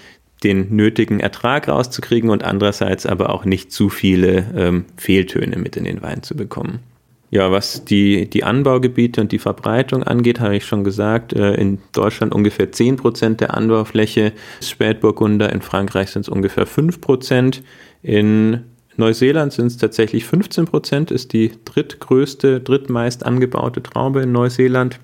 den 0.44 0.76
nötigen 0.76 1.18
Ertrag 1.18 1.66
rauszukriegen 1.66 2.30
und 2.30 2.44
andererseits 2.44 3.04
aber 3.04 3.30
auch 3.30 3.44
nicht 3.44 3.72
zu 3.72 3.88
viele 3.88 4.46
ähm, 4.54 4.84
Fehltöne 4.96 5.56
mit 5.56 5.76
in 5.76 5.82
den 5.82 6.02
Wein 6.02 6.22
zu 6.22 6.36
bekommen. 6.36 6.84
Ja, 7.30 7.50
was 7.50 7.84
die, 7.84 8.30
die 8.30 8.44
Anbaugebiete 8.44 9.20
und 9.20 9.32
die 9.32 9.40
Verbreitung 9.40 10.04
angeht, 10.04 10.38
habe 10.38 10.56
ich 10.56 10.64
schon 10.64 10.84
gesagt, 10.84 11.32
äh, 11.32 11.54
in 11.54 11.78
Deutschland 11.92 12.32
ungefähr 12.32 12.70
10 12.70 12.96
Prozent 12.96 13.40
der 13.40 13.54
Anbaufläche 13.54 14.32
Spätburgunder, 14.62 15.52
in 15.52 15.60
Frankreich 15.60 16.10
sind 16.10 16.22
es 16.22 16.28
ungefähr 16.28 16.66
5 16.66 17.00
Prozent, 17.00 17.62
in 18.02 18.62
Neuseeland 18.96 19.52
sind 19.52 19.66
es 19.66 19.76
tatsächlich 19.76 20.24
15 20.24 20.66
Prozent, 20.66 21.10
ist 21.10 21.32
die 21.32 21.52
drittgrößte, 21.64 22.60
drittmeist 22.60 23.26
angebaute 23.26 23.82
Traube 23.82 24.22
in 24.22 24.32
Neuseeland. 24.32 25.00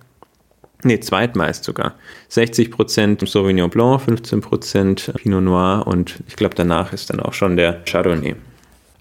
Nee, 0.85 1.01
zweitmeist 1.01 1.65
sogar. 1.65 1.95
60 2.29 2.71
Prozent 2.71 3.29
Sauvignon 3.29 3.71
Blanc, 3.71 4.01
15 4.01 4.41
Prozent 4.41 5.13
Pinot 5.17 5.43
Noir 5.43 5.85
und 5.87 6.23
ich 6.27 6.37
glaube 6.37 6.55
danach 6.55 6.93
ist 6.93 7.11
dann 7.11 7.21
auch 7.21 7.35
schon 7.35 7.57
der 7.57 7.83
Chardonnay. 7.85 8.35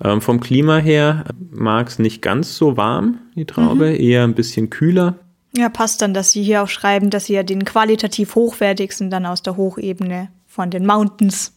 Ähm, 0.04 0.22
vom 0.22 0.40
Klima 0.40 0.78
her 0.78 1.26
mag 1.52 1.88
es 1.88 2.00
nicht 2.00 2.22
ganz 2.22 2.56
so 2.56 2.78
warm, 2.78 3.20
die 3.36 3.46
Traube, 3.46 3.90
mhm. 3.90 4.00
eher 4.00 4.24
ein 4.24 4.36
bisschen 4.36 4.70
kühler. 4.70 5.16
Ja, 5.56 5.70
passt 5.70 6.02
dann, 6.02 6.14
dass 6.14 6.32
Sie 6.32 6.44
hier 6.44 6.64
auch 6.64 6.70
schreiben, 6.70 7.10
dass 7.10 7.26
Sie 7.26 7.34
ja 7.34 7.44
den 7.44 7.66
qualitativ 7.66 8.36
hochwertigsten 8.36 9.10
dann 9.10 9.26
aus 9.26 9.44
der 9.44 9.58
Hochebene 9.58 10.30
von 10.48 10.70
den 10.70 10.86
Mountains 10.86 11.54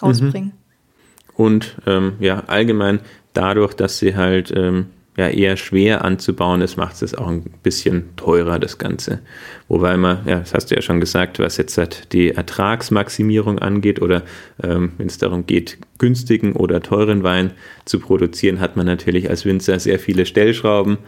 rausbringen. 0.00 0.50
Mhm. 0.50 1.34
Und 1.34 1.76
ähm, 1.86 2.14
ja, 2.20 2.44
allgemein 2.46 3.00
dadurch, 3.34 3.74
dass 3.74 3.98
sie 3.98 4.16
halt 4.16 4.52
ähm, 4.56 4.86
ja 5.16 5.28
eher 5.28 5.56
schwer 5.56 6.04
anzubauen 6.04 6.60
ist, 6.60 6.76
macht 6.76 7.00
es 7.02 7.14
auch 7.14 7.28
ein 7.28 7.42
bisschen 7.62 8.14
teurer, 8.16 8.58
das 8.58 8.78
Ganze. 8.78 9.20
Wobei 9.68 9.96
man, 9.96 10.20
ja, 10.26 10.40
das 10.40 10.54
hast 10.54 10.70
du 10.70 10.74
ja 10.74 10.82
schon 10.82 11.00
gesagt, 11.00 11.38
was 11.38 11.56
jetzt 11.56 11.78
halt 11.78 12.12
die 12.12 12.30
Ertragsmaximierung 12.30 13.58
angeht 13.58 14.02
oder 14.02 14.22
ähm, 14.62 14.92
wenn 14.98 15.06
es 15.06 15.18
darum 15.18 15.46
geht, 15.46 15.78
günstigen 15.98 16.52
oder 16.52 16.82
teuren 16.82 17.22
Wein 17.22 17.52
zu 17.84 17.98
produzieren, 17.98 18.60
hat 18.60 18.76
man 18.76 18.86
natürlich 18.86 19.30
als 19.30 19.44
Winzer 19.44 19.78
sehr 19.78 19.98
viele 19.98 20.26
Stellschrauben, 20.26 20.98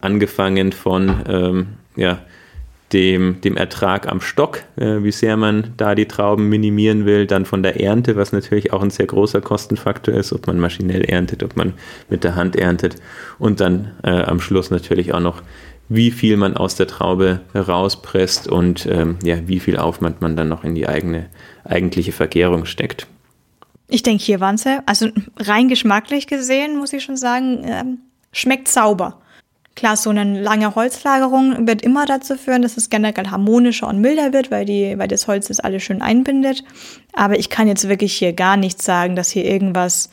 angefangen 0.00 0.72
von 0.72 1.22
ähm, 1.28 1.66
ja, 1.96 2.22
dem, 2.92 3.40
dem 3.40 3.56
Ertrag 3.56 4.06
am 4.06 4.20
Stock, 4.20 4.62
äh, 4.76 5.02
wie 5.02 5.10
sehr 5.10 5.36
man 5.36 5.74
da 5.76 5.94
die 5.94 6.06
Trauben 6.06 6.48
minimieren 6.48 7.04
will, 7.04 7.26
dann 7.26 7.44
von 7.44 7.62
der 7.62 7.80
Ernte, 7.80 8.16
was 8.16 8.32
natürlich 8.32 8.72
auch 8.72 8.82
ein 8.82 8.90
sehr 8.90 9.06
großer 9.06 9.40
Kostenfaktor 9.40 10.14
ist, 10.14 10.32
ob 10.32 10.46
man 10.46 10.60
maschinell 10.60 11.02
erntet, 11.02 11.42
ob 11.42 11.56
man 11.56 11.74
mit 12.08 12.22
der 12.22 12.36
Hand 12.36 12.54
erntet 12.54 12.96
und 13.38 13.60
dann 13.60 13.92
äh, 14.04 14.10
am 14.10 14.40
Schluss 14.40 14.70
natürlich 14.70 15.12
auch 15.12 15.20
noch, 15.20 15.42
wie 15.88 16.10
viel 16.10 16.36
man 16.36 16.56
aus 16.56 16.74
der 16.76 16.86
Traube 16.86 17.40
rauspresst 17.54 18.48
und 18.48 18.86
ähm, 18.86 19.18
ja, 19.22 19.36
wie 19.46 19.60
viel 19.60 19.76
Aufwand 19.76 20.20
man 20.20 20.36
dann 20.36 20.48
noch 20.48 20.64
in 20.64 20.74
die 20.74 20.88
eigene 20.88 21.26
eigentliche 21.64 22.12
Vergärung 22.12 22.64
steckt. 22.66 23.06
Ich 23.88 24.02
denke, 24.02 24.24
hier 24.24 24.40
waren 24.40 24.56
sie, 24.56 24.80
also 24.86 25.08
rein 25.38 25.68
geschmacklich 25.68 26.26
gesehen, 26.26 26.78
muss 26.78 26.92
ich 26.92 27.04
schon 27.04 27.16
sagen, 27.16 27.62
ähm, 27.64 27.98
schmeckt 28.32 28.68
sauber. 28.68 29.20
Klar, 29.76 29.96
so 29.98 30.08
eine 30.08 30.40
lange 30.40 30.74
Holzlagerung 30.74 31.66
wird 31.66 31.82
immer 31.82 32.06
dazu 32.06 32.36
führen, 32.36 32.62
dass 32.62 32.78
es 32.78 32.88
generell 32.88 33.26
harmonischer 33.26 33.86
und 33.86 34.00
milder 34.00 34.32
wird, 34.32 34.50
weil, 34.50 34.64
die, 34.64 34.94
weil 34.96 35.06
das 35.06 35.28
Holz 35.28 35.48
das 35.48 35.60
alles 35.60 35.82
schön 35.82 36.00
einbindet. 36.00 36.64
Aber 37.12 37.38
ich 37.38 37.50
kann 37.50 37.68
jetzt 37.68 37.86
wirklich 37.86 38.14
hier 38.14 38.32
gar 38.32 38.56
nicht 38.56 38.80
sagen, 38.80 39.16
dass 39.16 39.30
hier 39.30 39.44
irgendwas 39.44 40.10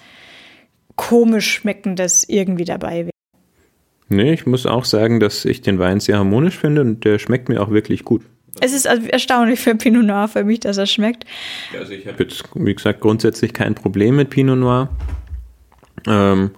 komisch 0.98 1.50
schmeckendes 1.54 2.28
irgendwie 2.28 2.66
dabei 2.66 3.06
wäre. 3.06 3.14
Nee, 4.10 4.34
ich 4.34 4.46
muss 4.46 4.66
auch 4.66 4.84
sagen, 4.84 5.22
dass 5.22 5.46
ich 5.46 5.62
den 5.62 5.80
Wein 5.80 6.02
sehr 6.02 6.18
harmonisch 6.18 6.58
finde 6.58 6.82
und 6.82 7.06
der 7.06 7.18
schmeckt 7.18 7.48
mir 7.48 7.62
auch 7.62 7.72
wirklich 7.72 8.04
gut. 8.04 8.22
Es 8.60 8.74
ist 8.74 8.86
also 8.86 9.08
erstaunlich 9.08 9.62
für 9.62 9.76
Pinot 9.76 10.04
Noir 10.04 10.28
für 10.28 10.44
mich, 10.44 10.60
dass 10.60 10.78
er 10.78 10.86
schmeckt. 10.88 11.26
Also 11.80 11.94
ich 11.94 12.06
habe 12.06 12.22
jetzt, 12.22 12.44
wie 12.54 12.76
gesagt, 12.76 13.00
grundsätzlich 13.00 13.54
kein 13.54 13.76
Problem 13.76 14.18
mit 14.18 14.30
Pinot 14.30 14.60
Noir. 14.60 14.90
Ähm, 16.06 16.52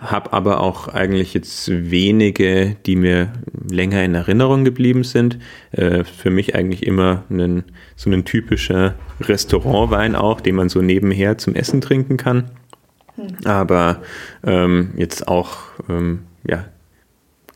habe 0.00 0.32
aber 0.32 0.60
auch 0.60 0.88
eigentlich 0.88 1.34
jetzt 1.34 1.68
wenige, 1.68 2.76
die 2.86 2.96
mir 2.96 3.32
länger 3.70 4.02
in 4.02 4.14
Erinnerung 4.14 4.64
geblieben 4.64 5.04
sind. 5.04 5.38
Äh, 5.72 6.04
für 6.04 6.30
mich 6.30 6.54
eigentlich 6.54 6.86
immer 6.86 7.24
einen, 7.28 7.64
so 7.96 8.10
ein 8.10 8.24
typischer 8.24 8.94
Restaurantwein 9.20 10.16
auch, 10.16 10.40
den 10.40 10.54
man 10.54 10.68
so 10.68 10.80
nebenher 10.80 11.36
zum 11.38 11.54
Essen 11.54 11.80
trinken 11.82 12.16
kann. 12.16 12.50
Hm. 13.16 13.36
Aber 13.44 14.02
ähm, 14.44 14.92
jetzt 14.96 15.28
auch 15.28 15.58
ähm, 15.88 16.20
ja, 16.48 16.64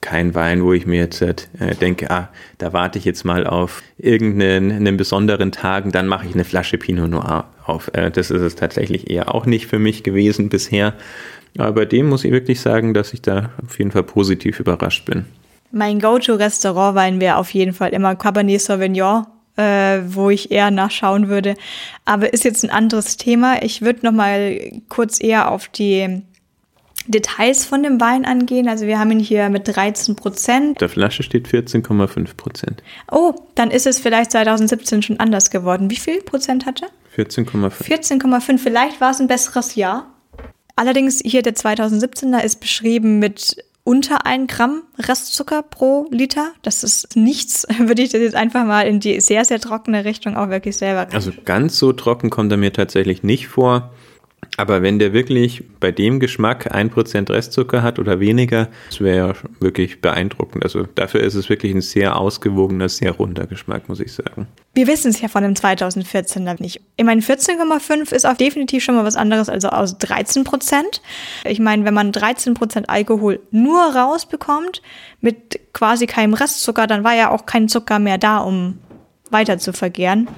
kein 0.04 0.34
Wein, 0.34 0.62
wo 0.62 0.74
ich 0.74 0.84
mir 0.84 0.98
jetzt 0.98 1.22
äh, 1.22 1.34
denke, 1.80 2.10
ah, 2.10 2.28
da 2.58 2.74
warte 2.74 2.98
ich 2.98 3.06
jetzt 3.06 3.24
mal 3.24 3.46
auf 3.46 3.82
irgendeinen 3.96 4.70
einen 4.70 4.98
besonderen 4.98 5.50
Tagen, 5.50 5.92
dann 5.92 6.08
mache 6.08 6.26
ich 6.26 6.34
eine 6.34 6.44
Flasche 6.44 6.76
Pinot 6.76 7.08
Noir 7.08 7.48
auf. 7.64 7.90
Äh, 7.94 8.10
das 8.10 8.30
ist 8.30 8.42
es 8.42 8.54
tatsächlich 8.54 9.08
eher 9.08 9.34
auch 9.34 9.46
nicht 9.46 9.66
für 9.66 9.78
mich 9.78 10.02
gewesen 10.02 10.50
bisher. 10.50 10.92
Aber 11.58 11.72
bei 11.72 11.84
dem 11.84 12.08
muss 12.08 12.24
ich 12.24 12.32
wirklich 12.32 12.60
sagen, 12.60 12.94
dass 12.94 13.12
ich 13.12 13.22
da 13.22 13.50
auf 13.64 13.78
jeden 13.78 13.90
Fall 13.90 14.02
positiv 14.02 14.60
überrascht 14.60 15.04
bin. 15.06 15.24
Mein 15.70 16.00
Go-To-Restaurantwein 16.00 17.20
wäre 17.20 17.36
auf 17.36 17.50
jeden 17.50 17.72
Fall 17.72 17.90
immer 17.90 18.14
Cabernet 18.14 18.60
Sauvignon, 18.60 19.26
äh, 19.56 20.00
wo 20.06 20.30
ich 20.30 20.50
eher 20.50 20.70
nachschauen 20.70 21.28
würde. 21.28 21.54
Aber 22.04 22.32
ist 22.32 22.44
jetzt 22.44 22.64
ein 22.64 22.70
anderes 22.70 23.16
Thema. 23.16 23.62
Ich 23.62 23.82
würde 23.82 24.06
noch 24.06 24.12
mal 24.12 24.58
kurz 24.88 25.20
eher 25.20 25.50
auf 25.50 25.68
die 25.68 26.22
Details 27.06 27.64
von 27.64 27.82
dem 27.82 28.00
Wein 28.00 28.24
angehen. 28.24 28.68
Also 28.68 28.86
wir 28.86 28.98
haben 28.98 29.10
ihn 29.10 29.18
hier 29.18 29.48
mit 29.50 29.68
13 29.68 30.16
Prozent. 30.16 30.80
Der 30.80 30.88
Flasche 30.88 31.22
steht 31.22 31.48
14,5 31.48 32.36
Prozent. 32.36 32.82
Oh, 33.10 33.34
dann 33.54 33.70
ist 33.70 33.86
es 33.86 33.98
vielleicht 33.98 34.32
2017 34.32 35.02
schon 35.02 35.20
anders 35.20 35.50
geworden. 35.50 35.90
Wie 35.90 35.96
viel 35.96 36.22
Prozent 36.22 36.66
hatte? 36.66 36.86
14,5. 37.16 37.82
14,5. 37.82 38.58
Vielleicht 38.58 39.00
war 39.00 39.10
es 39.10 39.20
ein 39.20 39.28
besseres 39.28 39.74
Jahr. 39.74 40.13
Allerdings 40.76 41.20
hier 41.24 41.42
der 41.42 41.54
2017er 41.54 42.42
ist 42.42 42.60
beschrieben 42.60 43.18
mit 43.18 43.64
unter 43.84 44.26
ein 44.26 44.46
Gramm 44.46 44.82
Restzucker 44.98 45.62
pro 45.62 46.06
Liter. 46.10 46.52
Das 46.62 46.82
ist 46.82 47.16
nichts, 47.16 47.66
würde 47.78 48.02
ich 48.02 48.10
das 48.10 48.20
jetzt 48.20 48.34
einfach 48.34 48.64
mal 48.64 48.82
in 48.82 48.98
die 48.98 49.20
sehr, 49.20 49.44
sehr 49.44 49.60
trockene 49.60 50.04
Richtung 50.04 50.36
auch 50.36 50.48
wirklich 50.48 50.76
selber. 50.76 51.06
Also 51.12 51.32
ganz 51.44 51.78
so 51.78 51.92
trocken 51.92 52.30
kommt 52.30 52.50
er 52.50 52.58
mir 52.58 52.72
tatsächlich 52.72 53.22
nicht 53.22 53.48
vor. 53.48 53.92
Aber 54.56 54.82
wenn 54.82 54.98
der 54.98 55.12
wirklich 55.12 55.64
bei 55.80 55.92
dem 55.92 56.20
Geschmack 56.20 56.72
ein 56.72 56.90
Prozent 56.90 57.30
Restzucker 57.30 57.82
hat 57.82 57.98
oder 57.98 58.20
weniger, 58.20 58.68
das 58.88 59.00
wäre 59.00 59.16
ja 59.16 59.34
wirklich 59.60 60.00
beeindruckend. 60.00 60.64
Also 60.64 60.84
dafür 60.94 61.20
ist 61.20 61.34
es 61.34 61.48
wirklich 61.48 61.74
ein 61.74 61.80
sehr 61.80 62.16
ausgewogener, 62.16 62.88
sehr 62.88 63.12
runder 63.12 63.46
Geschmack, 63.46 63.88
muss 63.88 64.00
ich 64.00 64.12
sagen. 64.12 64.46
Wir 64.74 64.86
wissen 64.86 65.10
es 65.10 65.20
ja 65.20 65.28
von 65.28 65.42
dem 65.42 65.54
2014er 65.54 66.60
nicht. 66.60 66.80
Ich 66.96 67.04
meine, 67.04 67.20
14,5 67.20 68.12
ist 68.12 68.26
auch 68.26 68.36
definitiv 68.36 68.82
schon 68.82 68.96
mal 68.96 69.04
was 69.04 69.16
anderes 69.16 69.48
als 69.48 69.64
aus 69.64 69.98
13 69.98 70.44
Prozent. 70.44 71.00
Ich 71.44 71.60
meine, 71.60 71.84
wenn 71.84 71.94
man 71.94 72.12
13 72.12 72.54
Prozent 72.54 72.88
Alkohol 72.88 73.40
nur 73.50 73.80
rausbekommt, 73.80 74.82
mit 75.20 75.60
quasi 75.72 76.06
keinem 76.06 76.34
Restzucker, 76.34 76.86
dann 76.86 77.04
war 77.04 77.14
ja 77.14 77.30
auch 77.30 77.46
kein 77.46 77.68
Zucker 77.68 77.98
mehr 77.98 78.18
da, 78.18 78.38
um 78.38 78.78
weiter 79.30 79.58
zu 79.58 79.72
vergären. 79.72 80.28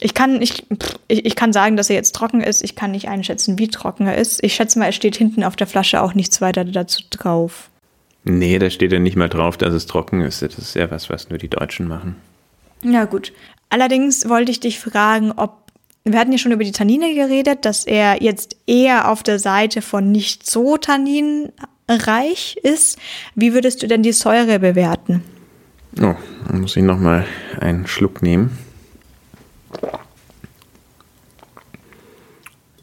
Ich 0.00 0.14
kann, 0.14 0.40
ich, 0.40 0.66
ich, 1.08 1.26
ich 1.26 1.36
kann 1.36 1.52
sagen, 1.52 1.76
dass 1.76 1.90
er 1.90 1.96
jetzt 1.96 2.14
trocken 2.14 2.40
ist. 2.40 2.62
Ich 2.62 2.74
kann 2.74 2.92
nicht 2.92 3.08
einschätzen, 3.08 3.58
wie 3.58 3.68
trocken 3.68 4.06
er 4.06 4.16
ist. 4.16 4.42
Ich 4.42 4.54
schätze 4.54 4.78
mal, 4.78 4.88
es 4.88 4.94
steht 4.94 5.16
hinten 5.16 5.44
auf 5.44 5.56
der 5.56 5.66
Flasche 5.66 6.00
auch 6.02 6.14
nichts 6.14 6.40
weiter 6.40 6.64
dazu 6.64 7.02
drauf. 7.10 7.70
Nee, 8.24 8.58
da 8.58 8.70
steht 8.70 8.92
ja 8.92 8.98
nicht 8.98 9.16
mal 9.16 9.28
drauf, 9.28 9.56
dass 9.56 9.72
es 9.74 9.86
trocken 9.86 10.20
ist. 10.20 10.42
Das 10.42 10.58
ist 10.58 10.74
ja 10.74 10.90
was, 10.90 11.10
was 11.10 11.30
nur 11.30 11.38
die 11.38 11.48
Deutschen 11.48 11.88
machen. 11.88 12.16
Ja, 12.82 13.04
gut. 13.04 13.32
Allerdings 13.68 14.28
wollte 14.28 14.50
ich 14.50 14.60
dich 14.60 14.78
fragen, 14.78 15.32
ob. 15.32 15.60
Wir 16.04 16.18
hatten 16.18 16.32
ja 16.32 16.38
schon 16.38 16.52
über 16.52 16.64
die 16.64 16.72
Tannine 16.72 17.14
geredet, 17.14 17.66
dass 17.66 17.84
er 17.84 18.22
jetzt 18.22 18.56
eher 18.66 19.10
auf 19.10 19.22
der 19.22 19.38
Seite 19.38 19.82
von 19.82 20.10
nicht 20.10 20.48
so 20.48 20.78
tanninreich 20.78 22.56
ist. 22.62 22.98
Wie 23.34 23.52
würdest 23.52 23.82
du 23.82 23.86
denn 23.86 24.02
die 24.02 24.12
Säure 24.12 24.58
bewerten? 24.60 25.22
Oh, 26.00 26.14
dann 26.46 26.60
muss 26.62 26.76
ich 26.76 26.82
nochmal 26.82 27.26
einen 27.60 27.86
Schluck 27.86 28.22
nehmen. 28.22 28.56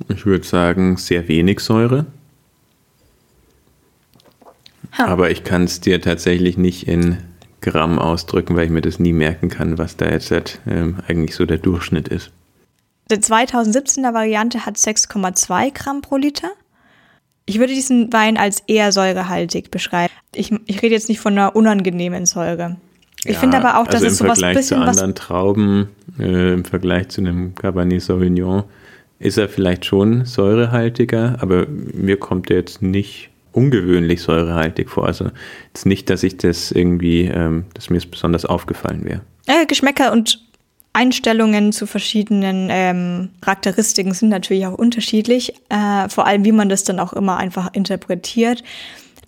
Ich 0.09 0.25
würde 0.25 0.45
sagen, 0.45 0.97
sehr 0.97 1.27
wenig 1.27 1.59
Säure. 1.59 2.05
Ha. 4.97 5.05
Aber 5.05 5.29
ich 5.29 5.43
kann 5.43 5.65
es 5.65 5.81
dir 5.81 6.01
tatsächlich 6.01 6.57
nicht 6.57 6.87
in 6.87 7.17
Gramm 7.61 7.99
ausdrücken, 7.99 8.55
weil 8.55 8.65
ich 8.65 8.71
mir 8.71 8.81
das 8.81 8.99
nie 8.99 9.13
merken 9.13 9.49
kann, 9.49 9.77
was 9.77 9.97
da 9.97 10.09
jetzt 10.09 10.31
halt, 10.31 10.59
äh, 10.65 10.93
eigentlich 11.07 11.35
so 11.35 11.45
der 11.45 11.57
Durchschnitt 11.57 12.07
ist. 12.07 12.31
Die 13.11 13.15
2017er 13.15 14.13
Variante 14.13 14.65
hat 14.65 14.75
6,2 14.77 15.73
Gramm 15.73 16.01
pro 16.01 16.17
Liter. 16.17 16.49
Ich 17.45 17.59
würde 17.59 17.73
diesen 17.73 18.11
Wein 18.11 18.37
als 18.37 18.61
eher 18.67 18.91
säurehaltig 18.91 19.71
beschreiben. 19.71 20.13
Ich, 20.35 20.53
ich 20.65 20.81
rede 20.81 20.95
jetzt 20.95 21.07
nicht 21.07 21.19
von 21.19 21.33
einer 21.33 21.55
unangenehmen 21.55 22.25
Säure. 22.25 22.75
Ich 23.23 23.35
ja, 23.35 23.39
finde 23.39 23.57
aber 23.57 23.79
auch, 23.79 23.85
dass 23.85 24.03
also 24.03 24.07
es 24.07 24.17
sowas 24.17 24.39
bisschen. 24.39 24.53
Vergleich 24.53 24.65
zu 24.65 24.75
anderen 24.75 25.15
Trauben, 25.15 25.89
äh, 26.19 26.53
im 26.53 26.65
Vergleich 26.65 27.09
zu 27.09 27.21
einem 27.21 27.55
Cabernet 27.55 28.01
Sauvignon, 28.01 28.63
ist 29.19 29.37
er 29.37 29.49
vielleicht 29.49 29.85
schon 29.85 30.25
säurehaltiger, 30.25 31.37
aber 31.39 31.65
mir 31.67 32.17
kommt 32.17 32.49
er 32.49 32.57
jetzt 32.57 32.81
nicht 32.81 33.29
ungewöhnlich 33.51 34.21
säurehaltig 34.21 34.89
vor. 34.89 35.07
Also 35.07 35.31
jetzt 35.67 35.85
nicht, 35.85 36.09
dass 36.09 36.21
ich 36.23 36.37
das 36.37 36.71
irgendwie, 36.71 37.23
ähm, 37.23 37.65
dass 37.73 37.89
mir 37.89 37.97
es 37.97 38.05
besonders 38.05 38.45
aufgefallen 38.45 39.03
wäre. 39.03 39.21
Äh, 39.47 39.65
Geschmäcker 39.65 40.11
und 40.11 40.45
Einstellungen 40.93 41.71
zu 41.71 41.85
verschiedenen 41.87 42.69
ähm, 42.71 43.29
Charakteristiken 43.41 44.13
sind 44.13 44.29
natürlich 44.29 44.65
auch 44.65 44.73
unterschiedlich, 44.73 45.53
äh, 45.69 46.09
vor 46.09 46.25
allem 46.25 46.43
wie 46.45 46.51
man 46.51 46.69
das 46.69 46.83
dann 46.83 46.99
auch 46.99 47.13
immer 47.13 47.37
einfach 47.37 47.73
interpretiert. 47.73 48.63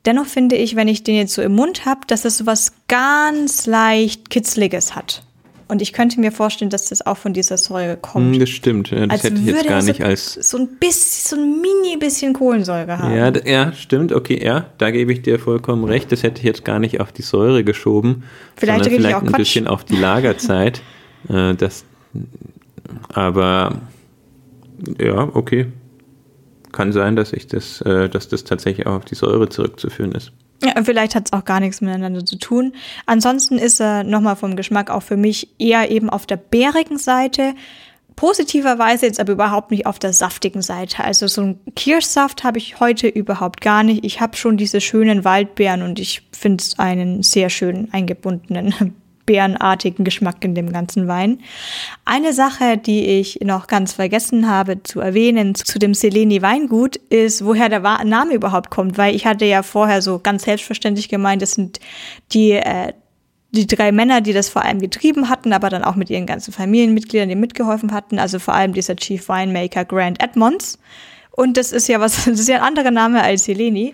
Dennoch 0.06 0.26
finde 0.26 0.56
ich, 0.56 0.76
wenn 0.76 0.88
ich 0.88 1.04
den 1.04 1.16
jetzt 1.16 1.34
so 1.34 1.42
im 1.42 1.54
Mund 1.54 1.86
habe, 1.86 2.02
dass 2.08 2.26
es 2.26 2.38
so 2.38 2.46
was 2.46 2.74
ganz 2.88 3.66
leicht 3.66 4.30
Kitzliges 4.30 4.96
hat. 4.96 5.24
Und 5.70 5.84
ich 5.84 5.94
könnte 5.94 6.20
mir 6.20 6.32
vorstellen, 6.32 6.72
dass 6.72 6.86
das 6.86 7.06
auch 7.06 7.18
von 7.18 7.32
dieser 7.32 7.56
Säure 7.58 7.96
kommt. 7.96 8.34
Hm, 8.34 8.40
das 8.40 8.50
stimmt. 8.50 8.92
Das 8.92 9.08
als 9.12 9.24
hätte 9.24 9.36
ich 9.36 9.46
jetzt 9.46 9.68
gar 9.68 9.84
nicht 9.84 10.00
so, 10.00 10.04
als. 10.04 10.34
So 10.34 10.58
ein 10.58 10.68
bisschen, 10.80 11.38
so 11.38 11.42
ein 11.44 11.62
mini 11.62 11.96
bisschen 11.98 12.34
Kohlensäure 12.34 12.98
haben. 12.98 13.16
Ja, 13.16 13.32
ja, 13.46 13.72
stimmt. 13.74 14.12
Okay, 14.12 14.44
ja, 14.44 14.66
da 14.80 14.90
gebe 14.90 15.14
ich 15.14 15.22
dir 15.22 15.38
vollkommen 15.38 15.84
recht. 15.84 16.12
Das 16.12 16.24
hätte 16.24 16.40
ich 16.40 16.44
jetzt 16.44 16.66
gar 16.66 16.80
nicht 16.80 17.00
auf 17.00 17.12
die 17.12 17.22
Säure 17.22 17.64
geschoben. 17.64 18.24
Vielleicht, 18.56 18.86
sondern 18.86 19.00
vielleicht 19.00 19.16
auch 19.16 19.22
ein 19.22 19.28
Quatsch. 19.28 19.38
bisschen 19.38 19.68
auf 19.68 19.84
die 19.84 19.96
Lagerzeit. 19.96 20.82
äh, 21.30 21.54
das, 21.54 21.86
aber 23.10 23.80
ja, 25.00 25.30
okay. 25.36 25.68
Kann 26.72 26.94
sein, 26.94 27.16
dass 27.16 27.32
ich 27.32 27.46
das, 27.46 27.82
äh, 27.82 28.10
dass 28.10 28.28
das 28.28 28.44
tatsächlich 28.44 28.88
auch 28.88 28.94
auf 28.94 29.06
die 29.06 29.16
Säure 29.16 29.50
zurückzuführen 29.50 30.14
ist. 30.14 30.32
Ja, 30.64 30.74
vielleicht 30.84 31.16
hat 31.16 31.28
es 31.28 31.34
auch 31.34 31.46
gar 31.46 31.60
nichts 31.60 31.82
miteinander 31.82 32.26
zu 32.26 32.38
tun. 32.38 32.74
Ansonsten 33.06 33.58
ist 33.58 33.80
er 33.80 34.04
nochmal 34.04 34.36
vom 34.36 34.56
Geschmack 34.56 34.90
auch 34.90 35.04
für 35.04 35.18
mich 35.18 35.50
eher 35.58 35.90
eben 35.90 36.10
auf 36.10 36.26
der 36.26 36.38
bärigen 36.38 36.98
Seite. 36.98 37.54
Positiverweise 38.18 39.06
jetzt 39.06 39.22
aber 39.22 39.32
überhaupt 39.32 39.72
nicht 39.72 39.86
auf 39.86 40.00
der 40.00 40.12
saftigen 40.12 40.62
Seite. 40.62 41.06
Also 41.06 41.28
so 41.28 41.42
ein 41.42 41.60
Kirschsaft 41.76 42.44
habe 42.44 42.58
ich 42.58 42.82
heute 42.82 43.08
überhaupt 43.08 43.62
gar 43.62 43.84
nicht. 43.84 44.04
Ich 44.04 44.20
habe 44.20 44.36
schon 44.36 44.58
diese 44.58 44.82
schönen 44.82 45.24
Waldbeeren 45.24 45.82
und 45.82 46.00
ich 46.00 46.28
finde 46.34 46.62
es 46.62 46.78
einen 46.78 47.24
sehr 47.24 47.50
schön 47.50 47.88
eingebundenen 47.94 48.96
beerenartigen 49.30 50.04
Geschmack 50.04 50.44
in 50.44 50.56
dem 50.56 50.74
ganzen 50.74 51.08
Wein. 51.08 51.38
Eine 52.04 52.34
Sache, 52.34 52.78
die 52.78 53.06
ich 53.20 53.42
noch 53.44 53.68
ganz 53.68 53.94
vergessen 53.94 54.50
habe 54.50 54.82
zu 54.82 55.02
erwähnen 55.02 55.54
zu 55.54 55.78
dem 55.78 55.94
Seleni 55.94 56.42
Weingut, 56.42 56.96
ist, 56.96 57.46
woher 57.46 57.70
der 57.70 57.82
Name 58.06 58.34
überhaupt 58.34 58.72
kommt, 58.72 58.98
weil 58.98 59.16
ich 59.16 59.28
hatte 59.28 59.46
ja 59.46 59.62
vorher 59.62 60.02
so 60.02 60.18
ganz 60.18 60.46
selbstverständlich 60.46 61.10
gemeint, 61.10 61.44
das 61.44 61.52
sind 61.52 61.80
die 62.34 62.54
äh, 62.54 62.94
die 63.52 63.68
drei 63.68 63.92
Männer, 63.92 64.22
die 64.22 64.34
das 64.34 64.50
vor 64.50 64.64
allem 64.64 64.80
getrieben 64.80 65.30
hatten, 65.30 65.54
aber 65.54 65.70
dann 65.70 65.84
auch 65.84 65.96
mit 65.96 66.10
ihren 66.10 66.28
ganzen 66.28 66.52
Familienmitgliedern, 66.52 67.30
die 67.30 67.36
mitgeholfen 67.36 67.94
hatten, 67.94 68.20
also 68.20 68.38
vor 68.38 68.54
allem 68.54 68.74
dieser 68.74 68.96
Chief 68.96 69.28
Winemaker 69.28 69.86
Grant 69.86 70.22
Edmonds. 70.22 70.78
Und 71.32 71.58
das 71.58 71.72
ist 71.72 71.88
ja 71.88 72.00
was, 72.00 72.26
das 72.26 72.40
ist 72.40 72.50
ja 72.50 72.58
ein 72.58 72.64
anderer 72.64 72.92
Name 72.92 73.24
als 73.24 73.48
Heleni. 73.48 73.94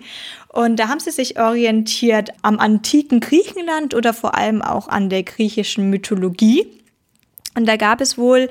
Und 0.56 0.76
da 0.76 0.88
haben 0.88 1.00
sie 1.00 1.10
sich 1.10 1.38
orientiert 1.38 2.30
am 2.40 2.58
antiken 2.58 3.20
Griechenland 3.20 3.94
oder 3.94 4.14
vor 4.14 4.38
allem 4.38 4.62
auch 4.62 4.88
an 4.88 5.10
der 5.10 5.22
griechischen 5.22 5.90
Mythologie. 5.90 6.66
Und 7.54 7.68
da 7.68 7.76
gab 7.76 8.00
es 8.00 8.16
wohl, 8.16 8.48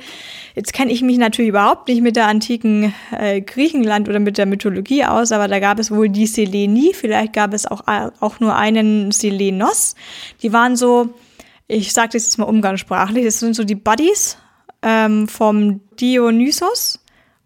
jetzt 0.54 0.72
kenne 0.72 0.92
ich 0.92 1.02
mich 1.02 1.18
natürlich 1.18 1.50
überhaupt 1.50 1.88
nicht 1.88 2.04
mit 2.04 2.16
der 2.16 2.28
antiken 2.28 2.94
äh, 3.10 3.42
Griechenland 3.42 4.08
oder 4.08 4.20
mit 4.20 4.38
der 4.38 4.46
Mythologie 4.46 5.04
aus, 5.04 5.32
aber 5.32 5.48
da 5.48 5.60
gab 5.60 5.80
es 5.80 5.90
wohl 5.90 6.10
die 6.10 6.28
Seleni, 6.28 6.94
vielleicht 6.94 7.34
gab 7.34 7.56
es 7.56 7.66
auch, 7.66 7.82
auch 8.20 8.40
nur 8.40 8.56
einen 8.56 9.12
Selenos. 9.12 9.96
Die 10.44 10.54
waren 10.54 10.76
so, 10.76 11.10
ich 11.68 11.92
sage 11.92 12.10
das 12.14 12.26
jetzt 12.26 12.38
mal 12.38 12.46
umgangssprachlich, 12.46 13.26
das 13.26 13.40
sind 13.40 13.56
so 13.56 13.64
die 13.64 13.74
Buddies 13.74 14.38
ähm, 14.84 15.28
vom 15.28 15.82
Dionysos. 16.00 17.00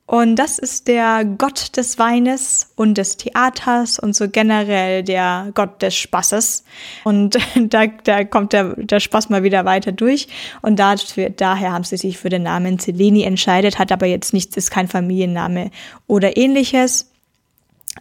Und 0.09 0.37
das 0.37 0.57
ist 0.57 0.87
der 0.87 1.23
Gott 1.23 1.77
des 1.77 1.99
Weines 1.99 2.71
und 2.75 2.97
des 2.97 3.17
Theaters 3.17 3.99
und 3.99 4.15
so 4.15 4.27
generell 4.27 5.03
der 5.03 5.51
Gott 5.53 5.83
des 5.83 5.95
Spaßes. 5.95 6.63
Und 7.03 7.37
da, 7.55 7.85
da 7.85 8.23
kommt 8.23 8.53
der, 8.53 8.75
der 8.75 9.01
Spaß 9.01 9.29
mal 9.29 9.43
wieder 9.43 9.65
weiter 9.65 9.91
durch. 9.91 10.27
Und 10.63 10.79
dafür, 10.79 11.29
daher 11.29 11.73
haben 11.73 11.83
sie 11.83 11.97
sich 11.97 12.17
für 12.17 12.29
den 12.29 12.41
Namen 12.41 12.79
Seleni 12.79 13.21
entscheidet, 13.21 13.77
hat 13.77 13.91
aber 13.91 14.07
jetzt 14.07 14.33
nichts, 14.33 14.57
ist 14.57 14.71
kein 14.71 14.87
Familienname 14.87 15.69
oder 16.07 16.35
ähnliches. 16.37 17.11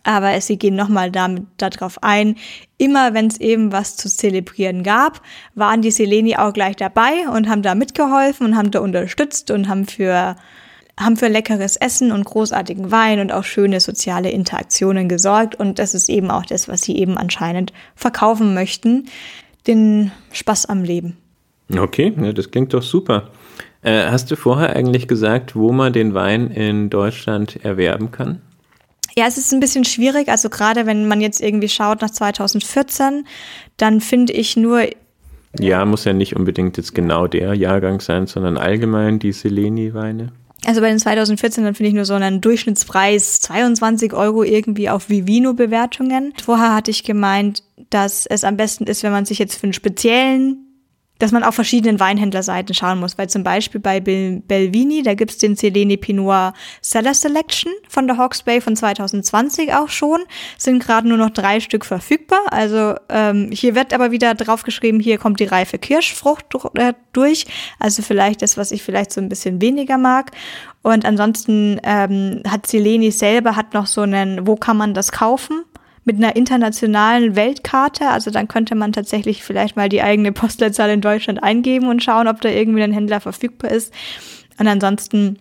Aber 0.03 0.41
sie 0.41 0.57
gehen 0.57 0.77
nochmal 0.77 1.13
darauf 1.13 2.03
ein. 2.03 2.37
Immer 2.79 3.13
wenn 3.13 3.27
es 3.27 3.39
eben 3.39 3.71
was 3.71 3.99
zu 3.99 4.09
zelebrieren 4.09 4.83
gab, 4.83 5.21
waren 5.55 5.83
die 5.83 5.91
Seleni 5.91 6.37
auch 6.37 6.55
gleich 6.55 6.77
dabei 6.77 7.29
und 7.31 7.51
haben 7.51 7.61
da 7.61 7.75
mitgeholfen 7.75 8.47
und 8.47 8.57
haben 8.57 8.71
da 8.71 8.81
unterstützt 8.81 9.51
und 9.51 9.69
haben 9.69 9.87
für 9.87 10.37
haben 10.99 11.17
für 11.17 11.29
leckeres 11.29 11.77
Essen 11.77 12.13
und 12.13 12.25
großartigen 12.25 12.91
Wein 12.91 13.21
und 13.21 13.33
auch 13.33 13.45
schöne 13.45 13.81
soziale 13.81 14.31
Interaktionen 14.31 15.09
gesorgt. 15.09 15.55
Und 15.55 15.79
das 15.79 15.95
ist 15.95 16.09
eben 16.09 16.31
auch 16.31 16.45
das, 16.45 16.69
was 16.69 16.83
sie 16.83 16.97
eben 16.97 17.17
anscheinend 17.17 17.73
verkaufen 17.95 18.55
möchten. 18.55 19.07
Den 19.67 20.13
Spaß 20.33 20.67
am 20.67 20.83
Leben. 20.83 21.17
Okay, 21.77 22.15
ja, 22.21 22.33
das 22.33 22.51
klingt 22.51 22.73
doch 22.73 22.83
super. 22.83 23.31
Äh, 23.83 24.07
hast 24.11 24.31
du 24.31 24.37
vorher 24.37 24.75
eigentlich 24.75 25.07
gesagt, 25.07 25.55
wo 25.55 25.73
man 25.73 25.93
den 25.93 26.15
Wein 26.15 26.51
in 26.51 26.91
Deutschland 26.91 27.65
erwerben 27.65 28.11
kann? 28.11 28.41
Ja, 29.17 29.27
es 29.27 29.37
ist 29.37 29.53
ein 29.53 29.61
bisschen 29.61 29.85
schwierig. 29.85 30.29
Also 30.29 30.49
gerade 30.49 30.87
wenn 30.87 31.07
man 31.07 31.21
jetzt 31.21 31.41
irgendwie 31.41 31.69
schaut 31.69 32.01
nach 32.03 32.11
2014, 32.11 33.27
dann 33.77 34.01
finde 34.01 34.33
ich 34.33 34.57
nur. 34.57 34.83
Ja, 35.59 35.85
muss 35.85 36.05
ja 36.05 36.13
nicht 36.13 36.37
unbedingt 36.37 36.77
jetzt 36.77 36.95
genau 36.95 37.27
der 37.27 37.55
Jahrgang 37.55 38.01
sein, 38.01 38.27
sondern 38.27 38.57
allgemein 38.57 39.19
die 39.19 39.33
Seleni-Weine. 39.33 40.33
Also 40.65 40.81
bei 40.81 40.89
den 40.89 40.99
2014, 40.99 41.65
dann 41.65 41.75
finde 41.75 41.89
ich 41.89 41.95
nur 41.95 42.05
so 42.05 42.15
einen 42.15 42.41
Durchschnittspreis 42.41 43.41
22 43.41 44.13
Euro 44.13 44.43
irgendwie 44.43 44.91
auf 44.91 45.09
Vivino-Bewertungen. 45.09 46.35
Vorher 46.43 46.75
hatte 46.75 46.91
ich 46.91 47.05
gemeint, 47.05 47.63
dass 47.91 48.27
es 48.27 48.45
am 48.45 48.57
besten 48.57 48.85
ist, 48.85 49.03
wenn 49.03 49.13
man 49.13 49.25
sich 49.25 49.39
jetzt 49.39 49.57
für 49.57 49.65
einen 49.65 49.73
speziellen 49.73 50.68
dass 51.19 51.33
man 51.33 51.43
auf 51.43 51.55
verschiedenen 51.55 52.01
Weinhändlerseiten 52.01 52.75
schauen 52.75 53.01
muss, 53.01 53.19
weil 53.19 53.29
zum 53.29 53.43
Beispiel 53.43 53.81
bei 53.81 54.01
Belvini, 54.01 55.03
da 55.03 55.15
gibt's 55.15 55.39
den 55.39 55.57
Celene 55.57 55.97
Pinot 55.97 56.55
Cellar 56.83 57.15
Selection 57.15 57.73
von 57.89 58.07
der 58.07 58.17
Hawks 58.17 58.43
Bay 58.43 58.61
von 58.61 58.77
2020 58.77 59.75
auch 59.75 59.89
schon, 59.89 60.21
sind 60.57 60.83
gerade 60.83 61.09
nur 61.09 61.19
noch 61.19 61.31
drei 61.31 61.61
Stück 61.61 61.85
verfügbar. 61.85 62.41
Also 62.51 62.95
ähm, 63.09 63.51
hier 63.53 63.75
wird 63.75 63.93
aber 63.93 64.11
wieder 64.11 64.35
draufgeschrieben, 64.35 65.01
hier 65.01 65.19
kommt 65.19 65.41
die 65.41 65.45
reife 65.45 65.79
Kirschfrucht 65.79 66.47
äh, 66.75 66.95
durch, 67.13 67.47
also 67.79 68.03
vielleicht 68.03 68.43
das, 68.43 68.57
was 68.57 68.71
ich 68.71 68.83
vielleicht 68.83 69.13
so 69.13 69.21
ein 69.21 69.29
bisschen 69.29 69.61
weniger 69.61 69.99
mag. 69.99 70.33
Und 70.83 71.05
ansonsten 71.05 71.81
ähm, 71.83 72.43
hat 72.49 72.67
Seleni 72.67 73.11
selber 73.11 73.57
hat 73.57 73.75
noch 73.75 73.87
so 73.87 74.03
einen, 74.03 74.47
wo 74.47 74.57
kann 74.57 74.77
man 74.77 74.95
das 74.95 75.13
kaufen? 75.13 75.65
Mit 76.09 76.17
einer 76.17 76.35
internationalen 76.37 77.37
Weltkarte. 77.37 78.09
Also 78.09 78.31
dann 78.31 78.49
könnte 78.49 78.75
man 78.75 78.93
tatsächlich 78.93 79.45
vielleicht 79.45 79.77
mal 79.77 79.91
die 79.91 80.01
eigene 80.01 80.33
Postleitzahl 80.33 80.89
in 80.89 81.03
Deutschland 81.03 81.43
eingeben 81.43 81.87
und 81.87 82.03
schauen, 82.03 82.29
ob 82.29 82.41
da 82.41 82.49
irgendwie 82.49 82.83
ein 82.83 82.95
Händler 82.95 83.21
verfügbar 83.21 83.71
ist. 83.71 83.93
Und 84.59 84.67
ansonsten 84.67 85.39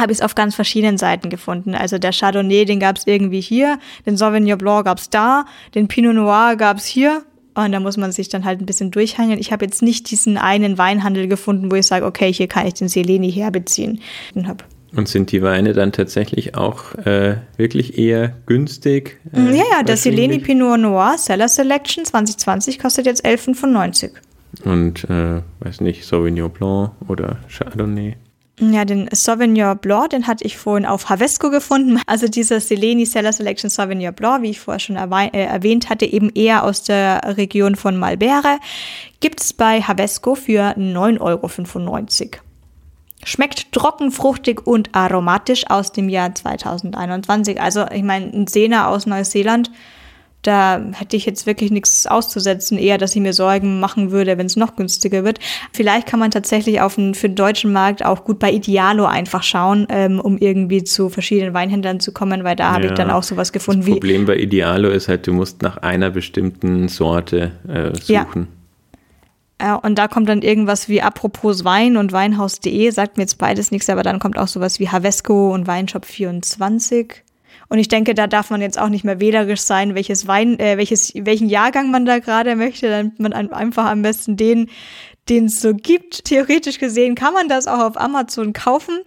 habe 0.00 0.10
ich 0.10 0.18
es 0.18 0.24
auf 0.24 0.34
ganz 0.34 0.54
verschiedenen 0.54 0.96
Seiten 0.96 1.28
gefunden. 1.28 1.74
Also 1.74 1.98
der 1.98 2.12
Chardonnay, 2.12 2.64
den 2.64 2.80
gab 2.80 2.96
es 2.96 3.06
irgendwie 3.06 3.42
hier, 3.42 3.78
den 4.06 4.16
Sauvignon 4.16 4.56
Blanc 4.56 4.86
gab 4.86 4.96
es 4.96 5.10
da, 5.10 5.44
den 5.74 5.88
Pinot 5.88 6.14
Noir 6.14 6.56
gab 6.56 6.78
es 6.78 6.86
hier. 6.86 7.22
Und 7.54 7.72
da 7.72 7.80
muss 7.80 7.98
man 7.98 8.10
sich 8.10 8.30
dann 8.30 8.46
halt 8.46 8.60
ein 8.60 8.66
bisschen 8.66 8.90
durchhangeln. 8.90 9.38
Ich 9.38 9.52
habe 9.52 9.66
jetzt 9.66 9.82
nicht 9.82 10.10
diesen 10.10 10.38
einen 10.38 10.78
Weinhandel 10.78 11.28
gefunden, 11.28 11.70
wo 11.70 11.74
ich 11.74 11.86
sage, 11.86 12.06
okay, 12.06 12.32
hier 12.32 12.48
kann 12.48 12.66
ich 12.66 12.74
den 12.74 12.88
Seleni 12.88 13.30
herbeziehen. 13.30 14.00
Und 14.34 14.48
habe 14.48 14.64
und 14.96 15.08
sind 15.08 15.32
die 15.32 15.42
Weine 15.42 15.72
dann 15.72 15.92
tatsächlich 15.92 16.54
auch 16.54 16.94
äh, 16.94 17.36
wirklich 17.56 17.98
eher 17.98 18.34
günstig? 18.46 19.18
Äh, 19.32 19.56
ja, 19.56 19.64
ja, 19.72 19.82
das 19.84 20.02
Sileni 20.02 20.38
Pinot 20.38 20.80
Noir 20.80 21.16
Cellar 21.18 21.48
Selection 21.48 22.04
2020 22.04 22.78
kostet 22.78 23.06
jetzt 23.06 23.24
11,95. 23.24 24.10
Und, 24.64 25.04
äh, 25.04 25.42
weiß 25.60 25.80
nicht, 25.82 26.04
Sauvignon 26.04 26.50
Blanc 26.50 26.92
oder 27.06 27.38
Chardonnay? 27.48 28.16
Ja, 28.60 28.84
den 28.84 29.08
Sauvignon 29.12 29.78
Blanc, 29.78 30.10
den 30.10 30.26
hatte 30.26 30.44
ich 30.44 30.56
vorhin 30.56 30.84
auf 30.84 31.08
Havesco 31.08 31.50
gefunden. 31.50 32.00
Also 32.06 32.26
dieser 32.26 32.58
Seleni 32.58 33.04
Cellar 33.04 33.32
Selection 33.32 33.70
Sauvignon 33.70 34.14
Blanc, 34.14 34.42
wie 34.42 34.50
ich 34.50 34.60
vorher 34.60 34.80
schon 34.80 34.96
äh, 34.96 35.28
erwähnt 35.32 35.90
hatte, 35.90 36.06
eben 36.06 36.30
eher 36.30 36.64
aus 36.64 36.82
der 36.82 37.36
Region 37.36 37.76
von 37.76 37.96
Malbere, 37.96 38.58
gibt 39.20 39.40
es 39.40 39.52
bei 39.52 39.82
Havesco 39.82 40.34
für 40.34 40.76
9,95 40.76 41.20
Euro. 41.20 42.47
Schmeckt 43.24 43.72
trocken, 43.72 44.10
fruchtig 44.12 44.66
und 44.66 44.94
aromatisch 44.94 45.68
aus 45.68 45.92
dem 45.92 46.08
Jahr 46.08 46.34
2021. 46.34 47.60
Also 47.60 47.84
ich 47.92 48.02
meine, 48.02 48.26
ein 48.26 48.46
Sena 48.46 48.88
aus 48.88 49.06
Neuseeland, 49.06 49.70
da 50.42 50.80
hätte 50.92 51.16
ich 51.16 51.26
jetzt 51.26 51.46
wirklich 51.46 51.72
nichts 51.72 52.06
auszusetzen, 52.06 52.78
eher, 52.78 52.96
dass 52.96 53.14
ich 53.14 53.20
mir 53.20 53.32
Sorgen 53.32 53.80
machen 53.80 54.12
würde, 54.12 54.38
wenn 54.38 54.46
es 54.46 54.56
noch 54.56 54.76
günstiger 54.76 55.24
wird. 55.24 55.40
Vielleicht 55.72 56.06
kann 56.06 56.20
man 56.20 56.30
tatsächlich 56.30 56.80
auf 56.80 56.94
den, 56.94 57.14
für 57.14 57.28
den 57.28 57.34
deutschen 57.34 57.72
Markt 57.72 58.04
auch 58.04 58.24
gut 58.24 58.38
bei 58.38 58.52
Idealo 58.52 59.04
einfach 59.04 59.42
schauen, 59.42 59.86
ähm, 59.90 60.20
um 60.20 60.38
irgendwie 60.38 60.84
zu 60.84 61.08
verschiedenen 61.10 61.54
Weinhändlern 61.54 61.98
zu 61.98 62.12
kommen, 62.12 62.44
weil 62.44 62.54
da 62.54 62.68
ja, 62.68 62.72
habe 62.72 62.86
ich 62.86 62.92
dann 62.92 63.10
auch 63.10 63.24
sowas 63.24 63.52
gefunden. 63.52 63.80
Das 63.82 63.90
Problem 63.90 64.26
bei 64.26 64.36
Idealo 64.36 64.90
ist 64.90 65.08
halt, 65.08 65.26
du 65.26 65.32
musst 65.32 65.62
nach 65.62 65.78
einer 65.78 66.10
bestimmten 66.10 66.88
Sorte 66.88 67.52
äh, 67.66 67.94
suchen. 67.96 68.42
Ja. 68.42 68.57
Ja, 69.60 69.74
und 69.74 69.96
da 69.96 70.06
kommt 70.06 70.28
dann 70.28 70.42
irgendwas 70.42 70.88
wie 70.88 71.02
apropos 71.02 71.64
Wein 71.64 71.96
und 71.96 72.12
Weinhaus.de, 72.12 72.90
sagt 72.90 73.16
mir 73.16 73.24
jetzt 73.24 73.38
beides 73.38 73.72
nichts, 73.72 73.90
aber 73.90 74.04
dann 74.04 74.20
kommt 74.20 74.38
auch 74.38 74.46
sowas 74.46 74.78
wie 74.78 74.88
Havesco 74.88 75.52
und 75.52 75.66
Weinshop 75.66 76.04
24. 76.04 77.24
Und 77.68 77.78
ich 77.78 77.88
denke, 77.88 78.14
da 78.14 78.26
darf 78.26 78.50
man 78.50 78.62
jetzt 78.62 78.78
auch 78.78 78.88
nicht 78.88 79.04
mehr 79.04 79.20
wählerisch 79.20 79.60
sein, 79.60 79.94
welches 79.94 80.26
Wein, 80.26 80.58
äh, 80.58 80.78
welches, 80.78 81.12
welchen 81.14 81.48
Jahrgang 81.48 81.90
man 81.90 82.06
da 82.06 82.18
gerade 82.18 82.56
möchte. 82.56 82.88
Dann 82.88 83.12
man 83.18 83.32
einfach 83.32 83.86
am 83.86 84.02
besten 84.02 84.36
den, 84.36 84.70
den 85.28 85.46
es 85.46 85.60
so 85.60 85.74
gibt. 85.74 86.24
Theoretisch 86.24 86.78
gesehen 86.78 87.14
kann 87.14 87.34
man 87.34 87.48
das 87.48 87.66
auch 87.66 87.80
auf 87.80 88.00
Amazon 88.00 88.52
kaufen. 88.52 89.00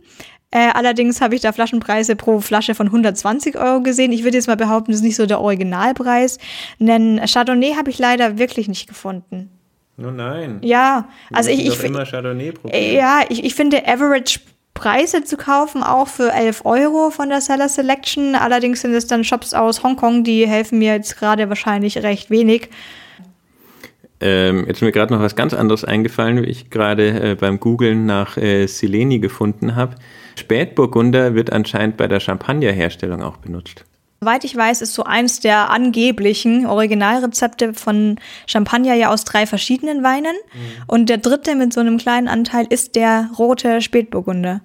Äh, 0.52 0.70
allerdings 0.74 1.22
habe 1.22 1.34
ich 1.34 1.42
da 1.42 1.54
Flaschenpreise 1.54 2.16
pro 2.18 2.42
Flasche 2.42 2.76
von 2.76 2.88
120 2.88 3.58
Euro 3.58 3.82
gesehen. 3.82 4.12
Ich 4.12 4.24
würde 4.24 4.38
jetzt 4.38 4.48
mal 4.48 4.58
behaupten, 4.58 4.92
das 4.92 5.00
ist 5.00 5.06
nicht 5.06 5.16
so 5.16 5.26
der 5.26 5.40
Originalpreis. 5.40 6.38
Denn 6.78 7.22
Chardonnay 7.26 7.76
habe 7.76 7.90
ich 7.90 7.98
leider 7.98 8.38
wirklich 8.38 8.68
nicht 8.68 8.88
gefunden. 8.88 9.50
Oh 9.98 10.10
nein. 10.10 10.60
Ja, 10.64 11.10
also 11.32 11.50
ich, 11.50 11.68
ich, 11.68 11.84
immer 11.84 12.06
Chardonnay 12.06 12.52
probieren. 12.52 12.94
ja, 12.94 13.22
ich, 13.30 13.44
ich 13.44 13.56
finde 13.56 13.88
Average 13.88 14.40
Preise 14.74 15.24
zu 15.24 15.38
kaufen, 15.38 15.84
auch 15.84 16.08
für 16.08 16.32
11 16.32 16.66
Euro 16.66 17.12
von 17.12 17.30
der 17.30 17.42
Seller 17.42 17.70
Selection. 17.70 18.36
Allerdings 18.36 18.82
sind 18.82 18.94
es 18.94 19.06
dann 19.06 19.24
Shops 19.24 19.54
aus 19.54 19.84
Hongkong, 19.84 20.24
die 20.24 20.48
helfen 20.48 20.80
mir 20.80 20.96
jetzt 20.96 21.20
gerade 21.20 21.50
wahrscheinlich 21.50 21.98
recht 22.00 22.30
wenig. 22.30 22.70
Ähm, 24.22 24.66
jetzt 24.68 24.78
ist 24.78 24.82
mir 24.82 24.92
gerade 24.92 25.14
noch 25.14 25.22
was 25.22 25.36
ganz 25.36 25.54
anderes 25.54 25.84
eingefallen, 25.84 26.42
wie 26.44 26.48
ich 26.48 26.70
gerade 26.70 27.32
äh, 27.32 27.36
beim 27.36 27.60
Googlen 27.60 28.06
nach 28.06 28.38
äh, 28.38 28.68
Sileni 28.68 29.20
gefunden 29.20 29.76
habe. 29.76 29.96
Spätburgunder 30.36 31.36
wird 31.36 31.52
anscheinend 31.52 31.98
bei 31.98 32.08
der 32.08 32.20
Champagnerherstellung 32.20 33.22
auch 33.22 33.38
benutzt. 33.38 33.84
Soweit 34.24 34.44
ich 34.44 34.56
weiß, 34.56 34.84
ist 34.84 34.94
so 34.94 35.04
eins 35.04 35.40
der 35.40 35.72
angeblichen 35.72 36.68
Originalrezepte 36.68 37.74
von 37.74 38.20
Champagner 38.46 38.94
ja 38.94 39.10
aus 39.10 39.24
drei 39.24 39.48
verschiedenen 39.48 40.04
Weinen. 40.04 40.36
Mhm. 40.54 40.84
Und 40.86 41.10
der 41.10 41.18
dritte 41.18 41.56
mit 41.56 41.74
so 41.74 41.80
einem 41.80 41.98
kleinen 41.98 42.28
Anteil 42.28 42.68
ist 42.70 42.96
der 42.96 43.32
rote 43.40 43.82
Spätburgunder. 43.82 44.62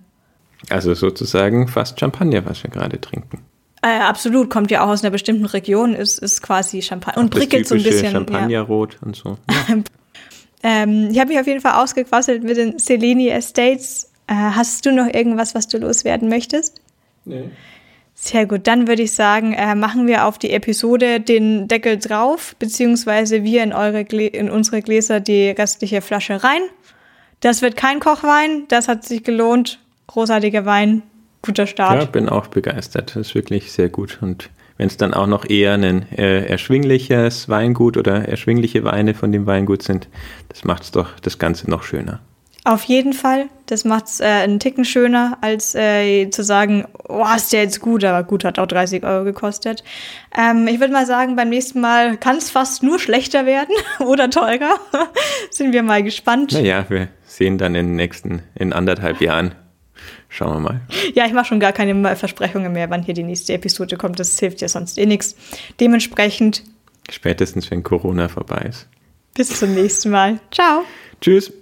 Also 0.69 0.93
sozusagen 0.93 1.69
fast 1.69 1.99
Champagner, 1.99 2.45
was 2.45 2.65
wir 2.65 2.71
gerade 2.71 3.01
trinken. 3.01 3.47
Äh, 3.81 4.01
absolut, 4.01 4.51
kommt 4.51 4.71
ja 4.71 4.85
auch 4.85 4.89
aus 4.89 5.03
einer 5.03 5.11
bestimmten 5.11 5.47
Region, 5.47 5.95
ist, 5.95 6.19
ist 6.19 6.43
quasi 6.43 6.83
Champagner 6.83 7.23
und 7.23 7.31
prickelt 7.31 7.67
so 7.67 7.77
ein 7.77 7.83
bisschen. 7.83 8.13
Champagnerrot 8.13 8.93
ja. 8.93 8.99
und 9.07 9.17
so. 9.17 9.39
Ja. 9.49 10.83
ähm, 10.83 11.09
ich 11.11 11.19
habe 11.19 11.29
mich 11.31 11.41
auf 11.41 11.47
jeden 11.47 11.63
Fall 11.63 11.83
ausgequasselt 11.83 12.45
mit 12.45 12.59
den 12.59 12.79
Seleni 12.79 13.29
Estates. 13.29 14.11
Äh, 14.27 14.35
hast 14.35 14.85
du 14.85 14.93
noch 14.93 15.07
irgendwas, 15.07 15.55
was 15.55 15.67
du 15.67 15.79
loswerden 15.79 16.29
möchtest? 16.29 16.83
Nee. 17.25 17.51
Sehr 18.19 18.47
gut, 18.47 18.67
dann 18.67 18.89
würde 18.89 19.03
ich 19.03 19.13
sagen, 19.13 19.53
äh, 19.53 19.75
machen 19.75 20.07
wir 20.07 20.25
auf 20.25 20.39
die 20.39 20.51
Episode 20.51 21.21
den 21.21 21.69
Deckel 21.69 21.99
drauf, 21.99 22.57
beziehungsweise 22.59 23.45
wir 23.45 23.63
in, 23.63 23.75
eure 23.75 24.01
in 24.01 24.51
unsere 24.51 24.81
Gläser 24.81 25.21
die 25.21 25.51
restliche 25.51 26.01
Flasche 26.01 26.43
rein. 26.43 26.63
Das 27.41 27.61
wird 27.61 27.77
kein 27.77 28.01
Kochwein, 28.01 28.65
das 28.69 28.89
hat 28.89 29.05
sich 29.05 29.23
gelohnt. 29.23 29.81
Großartiger 30.07 30.65
Wein, 30.65 31.03
guter 31.43 31.67
Start. 31.67 32.03
Ja, 32.03 32.09
bin 32.09 32.31
auch 32.31 32.47
begeistert. 32.47 33.11
Das 33.11 33.29
ist 33.29 33.35
wirklich 33.35 33.71
sehr 33.71 33.91
gut. 33.91 34.19
Und 34.23 34.49
wenn 34.79 34.87
es 34.87 34.97
dann 34.97 35.13
auch 35.13 35.27
noch 35.27 35.45
eher 35.45 35.75
ein 35.75 36.11
äh, 36.13 36.47
erschwingliches 36.47 37.51
Weingut 37.51 37.99
oder 37.99 38.27
erschwingliche 38.27 38.83
Weine 38.83 39.13
von 39.13 39.31
dem 39.31 39.45
Weingut 39.45 39.83
sind, 39.83 40.09
das 40.49 40.65
macht 40.65 40.85
es 40.85 40.91
doch 40.91 41.21
das 41.21 41.39
Ganze 41.39 41.69
noch 41.71 41.83
schöner. 41.83 42.21
Auf 42.67 42.83
jeden 42.83 43.13
Fall. 43.13 43.49
Das 43.67 43.85
macht 43.85 44.07
es 44.07 44.19
äh, 44.19 44.25
einen 44.25 44.59
Ticken 44.59 44.85
schöner, 44.85 45.39
als 45.41 45.77
äh, 45.77 46.31
zu 46.31 46.43
sagen, 46.43 46.85
oh, 47.09 47.25
ist 47.37 47.53
der 47.53 47.63
jetzt 47.63 47.81
gut, 47.81 48.03
aber 48.03 48.27
gut, 48.27 48.45
hat 48.45 48.59
auch 48.59 48.67
30 48.67 49.05
Euro 49.05 49.23
gekostet. 49.23 49.85
Ähm, 50.37 50.67
ich 50.67 50.81
würde 50.81 50.93
mal 50.93 51.07
sagen, 51.07 51.37
beim 51.37 51.49
nächsten 51.49 51.81
Mal 51.81 52.17
kann 52.17 52.39
es 52.39 52.51
fast 52.51 52.83
nur 52.83 52.99
schlechter 52.99 53.47
werden 53.47 53.73
oder 54.05 54.31
teurer. 54.31 54.81
Sind 55.51 55.73
wir 55.73 55.85
mal 55.85 56.03
gespannt. 56.03 56.55
Naja, 56.55 56.85
wir 56.89 57.07
sehen 57.25 57.57
dann 57.57 57.77
in 57.77 57.87
den 57.87 57.95
nächsten, 57.95 58.43
in 58.57 58.73
anderthalb 58.73 59.21
Jahren. 59.21 59.55
Schauen 60.29 60.55
wir 60.55 60.61
mal. 60.61 60.81
Ja, 61.15 61.25
ich 61.25 61.33
mache 61.33 61.47
schon 61.47 61.61
gar 61.61 61.73
keine 61.73 62.17
Versprechungen 62.17 62.73
mehr, 62.73 62.91
wann 62.91 63.05
hier 63.05 63.15
die 63.15 63.23
nächste 63.23 63.53
Episode 63.53 63.97
kommt. 63.97 64.19
Das 64.19 64.37
hilft 64.41 64.61
ja 64.61 64.67
sonst 64.67 64.99
eh 64.99 65.07
nichts. 65.07 65.37
Dementsprechend. 65.79 66.65
Spätestens, 67.09 67.71
wenn 67.71 67.85
Corona 67.85 68.27
vorbei 68.27 68.67
ist. 68.69 68.89
Bis 69.35 69.57
zum 69.57 69.73
nächsten 69.73 70.11
Mal. 70.11 70.41
Ciao. 70.51 70.83
Tschüss. 71.21 71.53